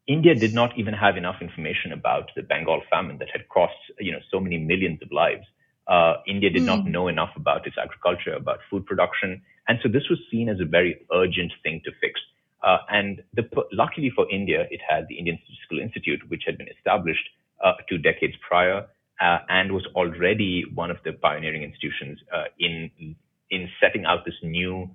[0.07, 4.13] India did not even have enough information about the Bengal famine that had cost you
[4.13, 5.45] know so many millions of lives
[5.89, 6.67] uh, India did mm.
[6.67, 6.91] not hmm.
[6.91, 9.41] know enough about its agriculture, about food production.
[9.67, 12.21] And so this was seen as a very urgent thing to fix.
[12.61, 16.67] Uh, and the, luckily for India, it had the Indian Statistical Institute, which had been
[16.67, 17.27] established
[17.63, 18.85] uh, two decades prior
[19.19, 23.15] uh, and was already one of the pioneering institutions uh, in
[23.51, 24.89] in setting out this new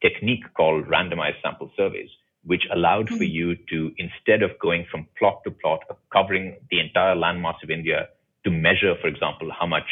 [0.00, 2.08] technique called randomized sample surveys,
[2.44, 3.18] which allowed mm-hmm.
[3.18, 5.80] for you to instead of going from plot to plot,
[6.12, 8.08] covering the entire landmass of India,
[8.44, 9.88] to measure, for example, how much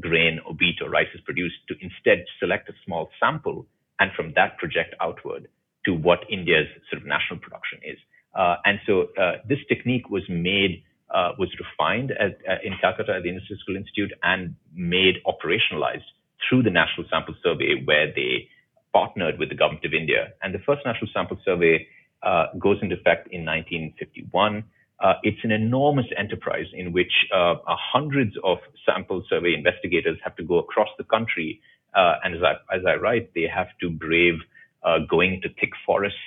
[0.00, 3.66] grain or wheat or rice is produced, to instead select a small sample
[4.00, 5.48] and from that project outward
[5.84, 7.98] to what India's sort of national production is.
[8.34, 10.82] Uh, and so uh, this technique was made
[11.14, 16.04] uh, was refined at, uh, in Calcutta at the Indian Statistical Institute and made operationalized
[16.46, 18.48] through the National Sample Survey, where they
[18.92, 20.32] partnered with the government of India.
[20.42, 21.86] And the first National Sample Survey
[22.22, 24.64] uh, goes into effect in 1951.
[25.00, 30.42] Uh, it's an enormous enterprise in which uh, hundreds of sample survey investigators have to
[30.42, 31.60] go across the country.
[31.94, 34.34] Uh, and as I, as I write, they have to brave
[35.10, 36.18] going to thick forests,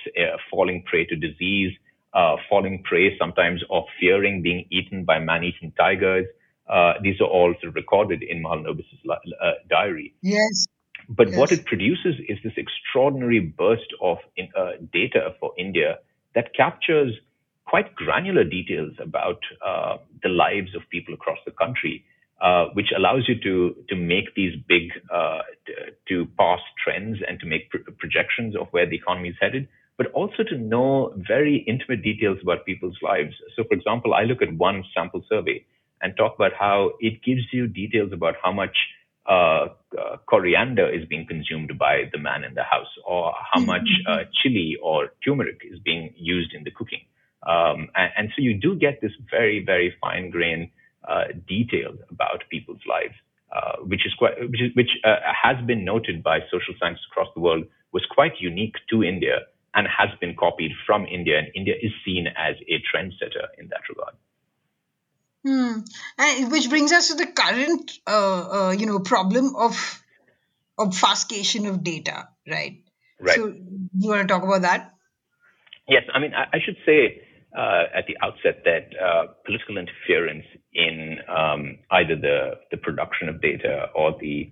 [0.50, 1.72] falling prey to disease,
[2.14, 6.26] uh, falling prey sometimes of fearing being eaten by man-eating tigers.
[6.68, 10.14] Uh, these are all sort of recorded in Mahalanobis' uh, diary.
[10.22, 10.66] Yes.
[11.08, 11.38] But yes.
[11.38, 15.98] what it produces is this extraordinary burst of in, uh, data for India
[16.34, 17.12] that captures
[17.66, 22.04] quite granular details about uh, the lives of people across the country.
[22.40, 25.72] Uh, which allows you to to make these big uh, to,
[26.08, 29.68] to pass trends and to make pr- projections of where the economy is headed
[30.02, 33.34] but also to know very intimate details about people's lives.
[33.56, 35.64] So, for example, I look at one sample survey
[36.00, 38.76] and talk about how it gives you details about how much
[39.28, 43.66] uh, uh, coriander is being consumed by the man in the house, or how mm-hmm.
[43.66, 47.02] much uh, chili or turmeric is being used in the cooking.
[47.46, 50.68] Um, and, and, so you do get this very, very fine grained
[51.08, 53.14] uh, detail about people's lives,
[53.54, 57.28] uh, which is quite, which, is, which uh, has been noted by social scientists across
[57.34, 59.40] the world was quite unique to India
[59.74, 63.80] and has been copied from India, and India is seen as a trendsetter in that
[63.88, 64.14] regard.
[65.44, 65.80] Hmm.
[66.18, 70.02] And which brings us to the current, uh, uh, you know, problem of
[70.78, 72.84] obfuscation of data, right?
[73.18, 73.36] Right.
[73.36, 74.94] So, you want to talk about that?
[75.88, 76.02] Yes.
[76.14, 77.22] I mean, I, I should say
[77.56, 83.40] uh, at the outset that uh, political interference in um, either the the production of
[83.40, 84.50] data or the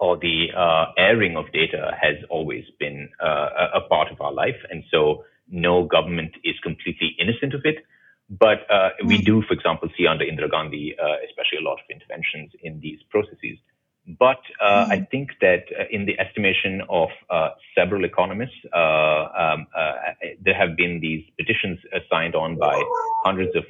[0.00, 4.56] or the uh, airing of data has always been uh, a part of our life.
[4.70, 7.84] And so no government is completely innocent of it.
[8.28, 11.86] But uh, we do, for example, see under Indira Gandhi, uh, especially a lot of
[11.90, 13.58] interventions in these processes.
[14.06, 14.92] But uh, mm-hmm.
[14.92, 17.08] I think that uh, in the estimation of
[17.74, 19.66] several economists, um,
[20.44, 21.78] there have been these petitions
[22.10, 22.82] signed on by
[23.24, 23.64] hundreds of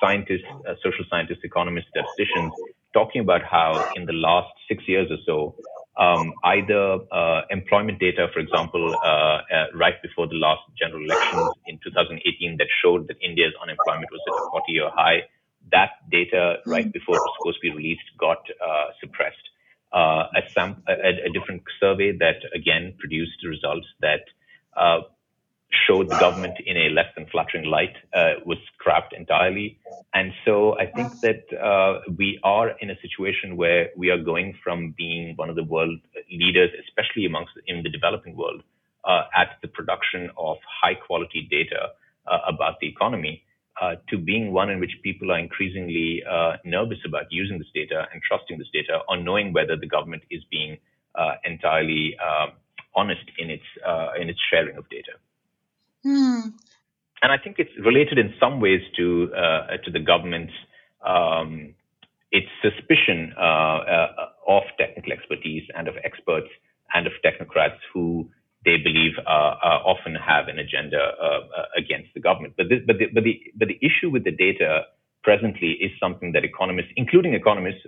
[0.00, 0.44] scientists,
[0.82, 2.52] social scientists, economists, statisticians,
[2.92, 5.54] talking about how in the last six years or so,
[5.96, 11.50] um, either uh, employment data, for example, uh, uh, right before the last general elections
[11.66, 15.22] in 2018 that showed that India's unemployment was at a 40 year high.
[15.72, 19.48] That data, right before it was supposed to be released, got uh, suppressed.
[19.92, 24.24] Uh, a, sam- a, a, different survey that again produced results that
[24.74, 25.00] uh,
[25.86, 29.78] showed the government in a less than flattering light uh, was scrapped entirely.
[30.14, 34.54] And so I think that uh, we are in a situation where we are going
[34.62, 35.98] from being one of the world
[36.30, 38.62] leaders, especially amongst in the developing world,
[39.04, 41.88] uh, at the production of high quality data
[42.26, 43.42] uh, about the economy.
[43.82, 47.98] Uh, to being one in which people are increasingly uh, nervous about using this data
[48.12, 50.72] and trusting this data or knowing whether the government is being
[51.44, 52.04] entirely
[52.94, 53.68] honest in its
[54.20, 55.14] in its sharing of data.
[56.04, 56.42] Hmm.
[57.22, 60.52] And I think it's related in some ways to uh, to the government's
[61.06, 61.74] um,
[62.32, 64.08] its suspicion uh, uh,
[64.48, 66.48] of technical expertise and of experts
[66.94, 68.28] and of technocrats who
[68.64, 71.40] they believe uh, uh, often have an agenda uh,
[71.76, 72.54] against the government.
[72.56, 74.82] But, this, but, the, but, the, but the issue with the data
[75.22, 77.82] presently is something that economists, including economists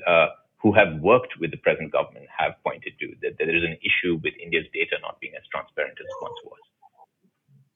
[0.63, 4.19] who have worked with the present government, have pointed to that there is an issue
[4.25, 6.63] with India's data not being as transparent as it once was.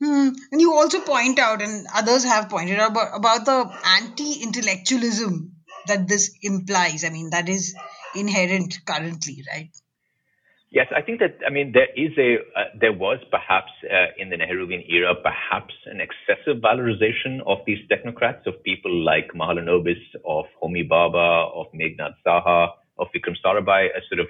[0.00, 0.28] Hmm.
[0.52, 6.08] And you also point out, and others have pointed out about, about the anti-intellectualism that
[6.08, 7.04] this implies.
[7.04, 7.74] I mean, that is
[8.14, 9.70] inherent currently, right?
[10.70, 14.28] Yes, I think that I mean there is a uh, there was perhaps uh, in
[14.28, 20.44] the Nehruvian era perhaps an excessive valorization of these technocrats of people like Mahalanobis, of
[20.62, 24.26] Homi Bhabha, of Meghnad Saha, of Vikram Sarabhai, as sort of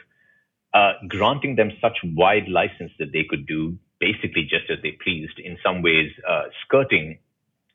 [0.74, 5.41] uh, granting them such wide license that they could do basically just as they pleased,
[5.41, 7.18] in some ways uh, skirting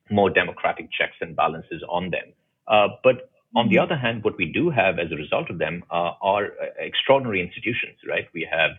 [0.10, 2.32] more democratic checks and balances on them.
[2.68, 3.84] Uh, but on the mm-hmm.
[3.84, 6.46] other hand, what we do have as a result of them uh, are
[6.80, 8.28] extraordinary institutions, right?
[8.34, 8.72] We have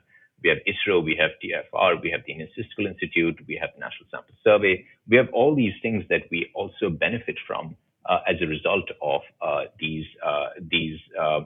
[0.44, 3.80] We have ISRO, we have TIFR, we have the Indian Statistical Institute, we have the
[3.86, 4.84] National Sample Survey.
[5.08, 7.64] We have all these things that we also benefit from
[8.04, 11.40] uh, as a result of uh, these uh, these uh,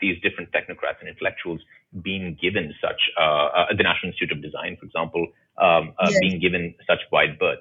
[0.00, 1.60] these different technocrats and intellectuals
[2.08, 6.20] being given such uh, the National Institute of Design, for example, um, yes.
[6.20, 7.58] being given such wide berth.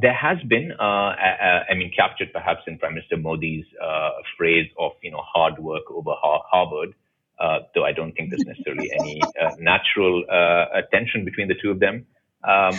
[0.00, 3.66] There has been, I mean, captured perhaps in Prime Minister Modi's
[4.36, 6.94] phrase of you know hard work over Harvard.
[7.38, 11.70] Uh, though I don't think there's necessarily any uh, natural uh, tension between the two
[11.70, 12.06] of them.
[12.44, 12.78] Um,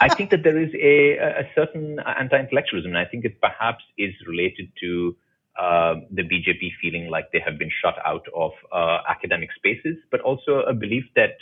[0.00, 4.14] I think that there is a, a certain anti-intellectualism, and I think it perhaps is
[4.26, 5.14] related to
[5.60, 10.20] uh, the BJP feeling like they have been shut out of uh, academic spaces, but
[10.22, 11.36] also a belief that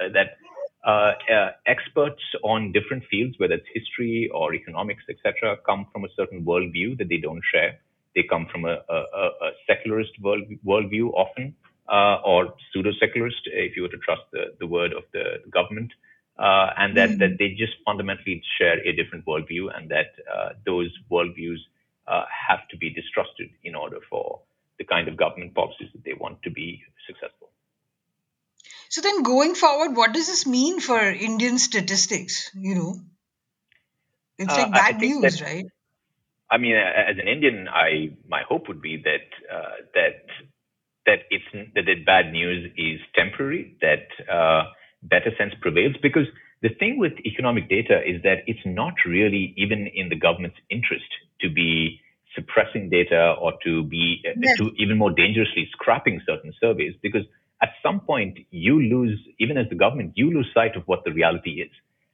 [0.00, 0.36] that
[0.84, 6.08] uh, that experts on different fields, whether it's history or economics, etc., come from a
[6.16, 7.78] certain worldview that they don't share.
[8.14, 11.54] They come from a, a, a secularist world, worldview often,
[11.88, 15.90] uh, or pseudo secularist, if you were to trust the, the word of the, government,
[16.38, 17.18] uh, and that, mm-hmm.
[17.18, 21.58] that they just fundamentally share a different worldview, and that uh, those worldviews
[22.06, 24.40] uh, have to be distrusted in order for
[24.78, 27.50] the kind of government policies that they want to be successful.
[28.88, 32.50] So then, going forward, what does this mean for Indian statistics?
[32.54, 32.94] You know,
[34.38, 35.66] it's uh, like bad news, that, right?
[36.50, 40.24] I mean, as an Indian, I my hope would be that uh, that
[41.06, 41.44] that it's
[41.74, 44.70] that the bad news is temporary, that uh,
[45.02, 45.96] better sense prevails.
[46.02, 46.26] Because
[46.62, 51.10] the thing with economic data is that it's not really even in the government's interest
[51.40, 52.00] to be
[52.34, 54.58] suppressing data or to be uh, yes.
[54.58, 57.22] to even more dangerously scrapping certain surveys because
[57.64, 61.12] at some point you lose even as the government you lose sight of what the
[61.20, 61.72] reality is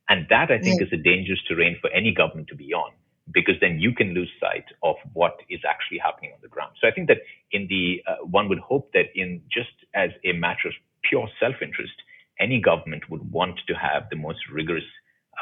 [0.08, 0.86] and that i think yes.
[0.86, 2.92] is a dangerous terrain for any government to be on
[3.32, 6.72] because then you can lose sight of what is actually happening on the ground.
[6.80, 7.18] So I think that
[7.52, 10.74] in the uh, one would hope that in just as a matter of
[11.08, 11.92] pure self-interest,
[12.38, 14.84] any government would want to have the most rigorous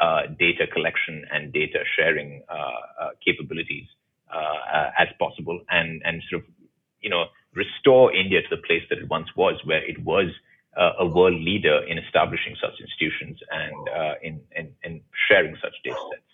[0.01, 3.85] uh, data collection and data sharing uh, uh capabilities
[4.33, 6.49] uh, as possible, and and sort of
[7.01, 10.27] you know restore India to the place that it once was, where it was
[10.77, 13.89] uh, a world leader in establishing such institutions and
[14.21, 16.29] in, in in sharing such data sets.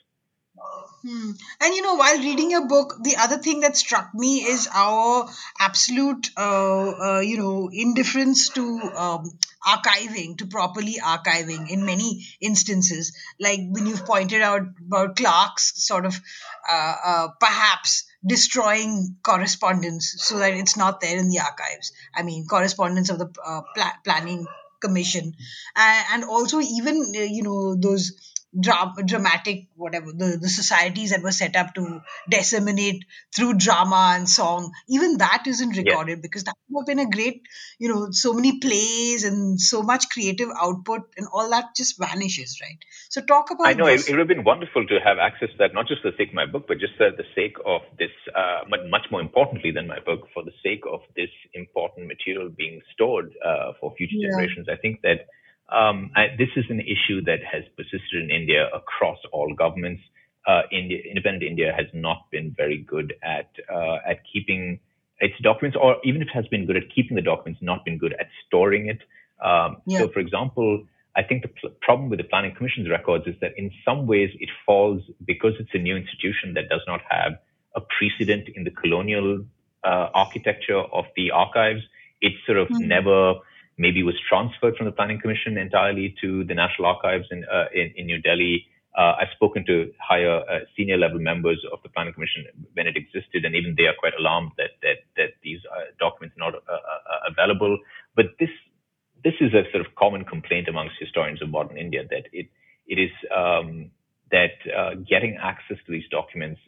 [1.05, 1.31] Hmm.
[1.61, 5.29] And you know, while reading your book, the other thing that struck me is our
[5.59, 9.31] absolute, uh, uh, you know, indifference to um,
[9.63, 13.15] archiving, to properly archiving in many instances.
[13.39, 16.19] Like when you've pointed out about clerks sort of
[16.67, 21.91] uh, uh perhaps destroying correspondence so that it's not there in the archives.
[22.15, 24.47] I mean, correspondence of the uh, pla- planning
[24.81, 25.33] commission,
[25.75, 31.31] and also even uh, you know those dra- dramatic whatever the, the societies that were
[31.31, 33.03] set up to disseminate
[33.35, 36.21] through drama and song even that isn't recorded yeah.
[36.21, 37.41] because that would have been a great
[37.79, 42.59] you know so many plays and so much creative output and all that just vanishes
[42.61, 42.79] right
[43.09, 45.57] so talk about i know it, it, would have been wonderful to have access to
[45.57, 47.81] that not just for the sake of my book but just for the sake of
[47.99, 52.49] this uh, much more importantly than my book for the sake of this important material
[52.49, 54.29] being stored uh, for future yeah.
[54.29, 55.27] generations i think that
[55.69, 60.01] um, I, this is an issue that has persisted in India across all governments.
[60.47, 64.79] Uh, India, independent India has not been very good at uh, at keeping
[65.19, 67.97] its documents, or even if it has been good at keeping the documents, not been
[67.97, 68.99] good at storing it.
[69.43, 69.99] Um, yeah.
[69.99, 70.83] So, for example,
[71.15, 74.29] I think the pl- problem with the Planning Commission's records is that in some ways
[74.39, 77.33] it falls because it's a new institution that does not have
[77.75, 79.43] a precedent in the colonial
[79.83, 81.81] uh, architecture of the archives.
[82.21, 82.87] It's sort of mm-hmm.
[82.87, 83.35] never
[83.77, 87.93] maybe was transferred from the Planning Commission entirely to the National Archives in, uh, in,
[87.95, 88.65] in, New Delhi.
[88.97, 92.95] Uh, I've spoken to higher uh, senior level members of the Planning Commission when it
[92.95, 96.55] existed, and even they are quite alarmed that that that these uh, documents are not
[96.55, 97.77] uh, uh, available.
[98.15, 98.49] But this
[99.23, 102.47] this is a sort of common complaint amongst historians of modern India that it
[102.87, 103.91] it is um,
[104.31, 104.55] that
[105.09, 106.61] getting access to these documents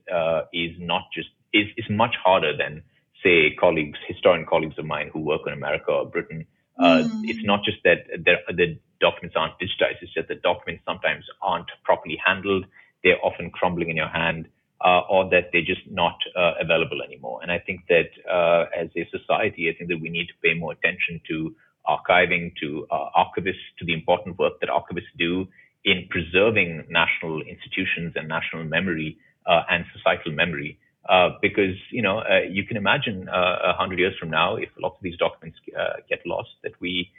[0.52, 2.84] is not just is is much harder than
[3.24, 6.46] say colleagues, historian colleagues of mine who work in America or Britain
[6.80, 7.22] uh, mm.
[7.24, 12.18] It's not just that the documents aren't digitized, it's just that documents sometimes aren't properly
[12.24, 12.66] handled.
[13.04, 14.48] They're often crumbling in your hand,
[14.84, 17.40] uh, or that they're just not uh, available anymore.
[17.42, 20.54] And I think that uh, as a society, I think that we need to pay
[20.54, 21.56] more attention to
[21.88, 25.48] archiving, to uh, archivists, to the important work that archivists do
[25.86, 30.78] in preserving national institutions and national memory uh, and societal memory.
[31.10, 34.70] Uh, because you know uh, you can imagine uh, a hundred years from now, if
[34.80, 37.10] lots of these documents uh, get lost, that we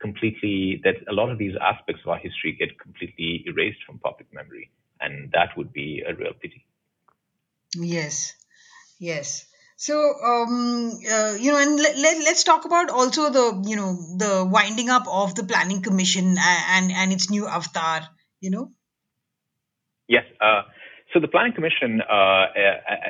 [0.00, 4.32] completely that a lot of these aspects of our history get completely erased from public
[4.34, 4.70] memory,
[5.00, 6.64] and that would be a real pity.
[7.74, 8.34] Yes,
[8.98, 9.46] yes.
[9.80, 13.94] So, um, uh, you know, and let, let, let's talk about also the, you know,
[14.16, 18.00] the winding up of the Planning Commission and, and its new avatar,
[18.40, 18.72] you know?
[20.08, 20.24] Yes.
[20.40, 20.62] Uh,
[21.12, 22.52] so the Planning Commission, uh,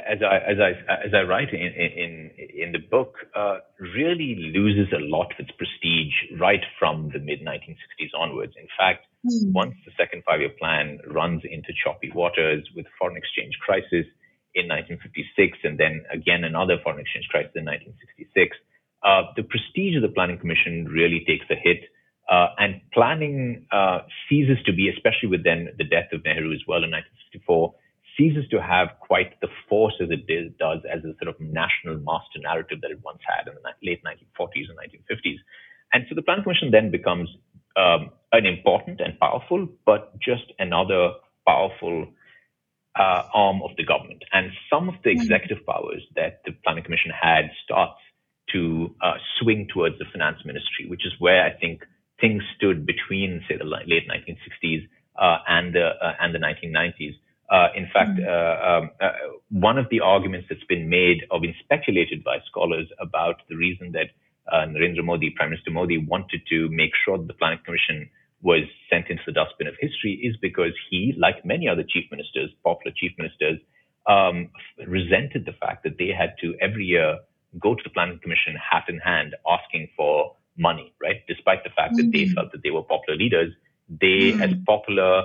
[0.06, 0.70] as I as I
[1.06, 5.50] as I write in in in the book, uh, really loses a lot of its
[5.58, 8.54] prestige right from the mid 1960s onwards.
[8.56, 9.50] In fact, mm.
[9.50, 14.06] once the second five-year plan runs into choppy waters with foreign exchange crisis
[14.54, 18.54] in 1956, and then again another foreign exchange crisis in 1966,
[19.02, 21.82] uh, the prestige of the Planning Commission really takes a hit.
[22.30, 26.60] Uh, and planning uh, ceases to be, especially with then the death of Nehru as
[26.68, 27.72] well in 1964,
[28.18, 30.26] ceases to have quite the force as it
[30.58, 34.02] does as a sort of national master narrative that it once had in the late
[34.04, 35.38] 1940s and 1950s.
[35.92, 37.28] And so the Plan Commission then becomes
[37.76, 41.12] um, an important and powerful, but just another
[41.46, 42.08] powerful
[42.98, 44.22] uh, arm of the government.
[44.32, 45.20] And some of the mm-hmm.
[45.22, 48.00] executive powers that the Planning Commission had starts
[48.52, 51.84] to uh, swing towards the finance ministry, which is where I think
[52.20, 54.88] things stood between, say, the late 1960s
[55.20, 57.14] uh, and the uh, and the 1990s.
[57.50, 58.28] Uh, in fact, mm-hmm.
[58.28, 59.12] uh, um, uh,
[59.50, 63.92] one of the arguments that's been made or been speculated by scholars about the reason
[63.92, 64.08] that
[64.52, 68.08] uh, Narendra Modi, Prime Minister Modi, wanted to make sure that the Planning Commission
[68.42, 72.50] was sent into the dustbin of history is because he, like many other chief ministers,
[72.62, 73.58] popular chief ministers,
[74.06, 74.50] um,
[74.86, 77.18] resented the fact that they had to every year
[77.58, 81.22] go to the Planning Commission hat in hand asking for money, right?
[81.26, 82.06] Despite the fact mm-hmm.
[82.06, 82.34] that they mm-hmm.
[82.34, 83.52] felt that they were popular leaders,
[83.88, 84.42] they, mm-hmm.
[84.42, 85.24] as popular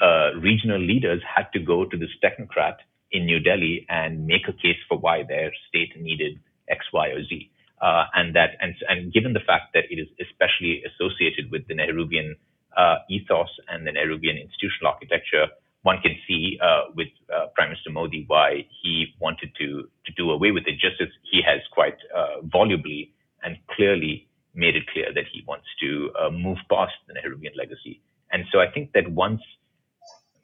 [0.00, 2.76] uh, regional leaders had to go to this technocrat
[3.12, 7.24] in New Delhi and make a case for why their state needed X, Y, or
[7.24, 7.50] Z.
[7.80, 11.74] Uh, and that, and, and given the fact that it is especially associated with the
[11.74, 12.36] Nehruvian
[12.76, 15.46] uh, ethos and the Nehruvian institutional architecture,
[15.82, 20.30] one can see uh, with uh, Prime Minister Modi why he wanted to to do
[20.30, 23.12] away with it, just as he has quite uh, volubly
[23.42, 28.02] and clearly made it clear that he wants to move past the Nehruvian legacy.
[28.30, 29.40] And so I think that once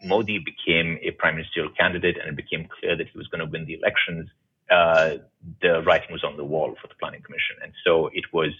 [0.04, 3.50] Modi became a prime ministerial candidate and it became clear that he was going to
[3.50, 4.28] win the elections,
[4.70, 5.16] uh,
[5.62, 7.56] the writing was on the wall for the Planning Commission.
[7.62, 8.50] And so it was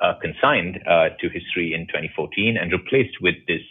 [0.00, 3.62] uh, consigned uh, to history in 2014 and replaced with this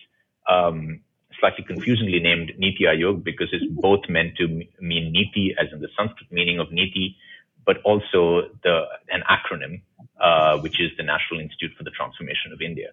[0.50, 1.02] um,
[1.40, 4.48] slightly confusingly named Niti Aayog because it's both meant to
[4.80, 7.18] mean Niti as in the Sanskrit meaning of Niti,
[7.66, 9.82] but also the an acronym,
[10.20, 12.92] uh, which is the National Institute for the Transformation of India.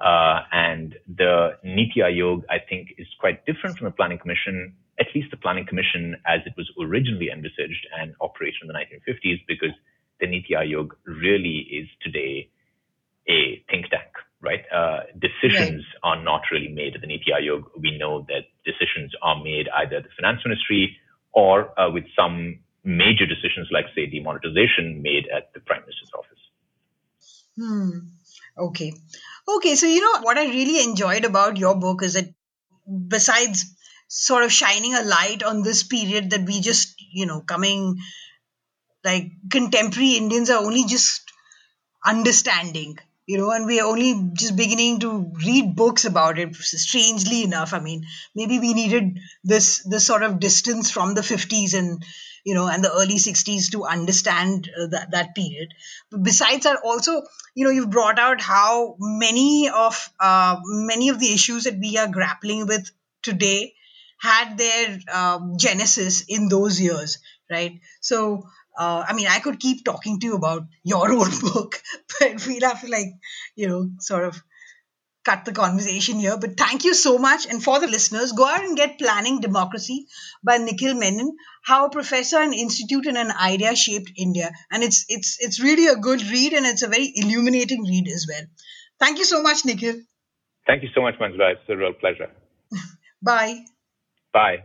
[0.00, 5.06] Uh, and the Niti Aayog, I think, is quite different from the Planning Commission, at
[5.14, 9.74] least the Planning Commission as it was originally envisaged and operated in the 1950s, because
[10.20, 12.48] the Niti Aayog really is today
[13.28, 14.62] a think tank, right?
[14.72, 16.16] Uh, decisions right.
[16.16, 17.64] are not really made at the Niti Aayog.
[17.78, 20.96] We know that decisions are made either at the Finance Ministry
[21.32, 26.38] or uh, with some major decisions like, say, demonetization made at the Prime Minister's office.
[27.56, 27.98] Hmm.
[28.56, 28.92] Okay.
[29.48, 29.74] Okay.
[29.76, 32.28] So, you know, what I really enjoyed about your book is that
[33.08, 33.64] besides
[34.08, 37.98] sort of shining a light on this period that we just, you know, coming
[39.04, 41.22] like contemporary Indians are only just
[42.04, 46.56] understanding you know, and we are only just beginning to read books about it.
[46.56, 51.74] Strangely enough, I mean, maybe we needed this this sort of distance from the 50s
[51.78, 52.02] and
[52.48, 55.74] you know and the early 60s to understand uh, that that period.
[56.10, 57.22] But besides that, also,
[57.54, 61.96] you know, you've brought out how many of uh, many of the issues that we
[61.98, 62.90] are grappling with
[63.22, 63.74] today
[64.20, 67.18] had their um, genesis in those years,
[67.50, 67.80] right?
[68.00, 68.44] So
[68.78, 71.82] uh, I mean, I could keep talking to you about your own book,
[72.20, 73.08] but we'll have to, like,
[73.56, 74.42] you know, sort of
[75.24, 76.36] cut the conversation here.
[76.38, 77.46] But thank you so much.
[77.46, 80.06] And for the listeners, go out and get Planning Democracy
[80.42, 84.50] by Nikhil Menon, how a professor and institute in an idea shaped India.
[84.70, 88.26] And it's it's it's really a good read and it's a very illuminating read as
[88.28, 88.42] well.
[88.98, 89.96] Thank you so much, Nikhil.
[90.66, 91.52] Thank you so much, Manjula.
[91.52, 92.30] It's a real pleasure.
[93.22, 93.64] Bye.
[94.32, 94.64] Bye.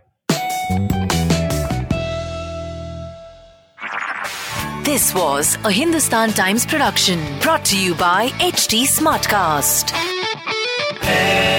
[4.84, 10.13] This was a Hindustan Times production brought to you by HT Smartcast.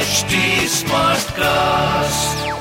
[1.30, 2.53] Smartcast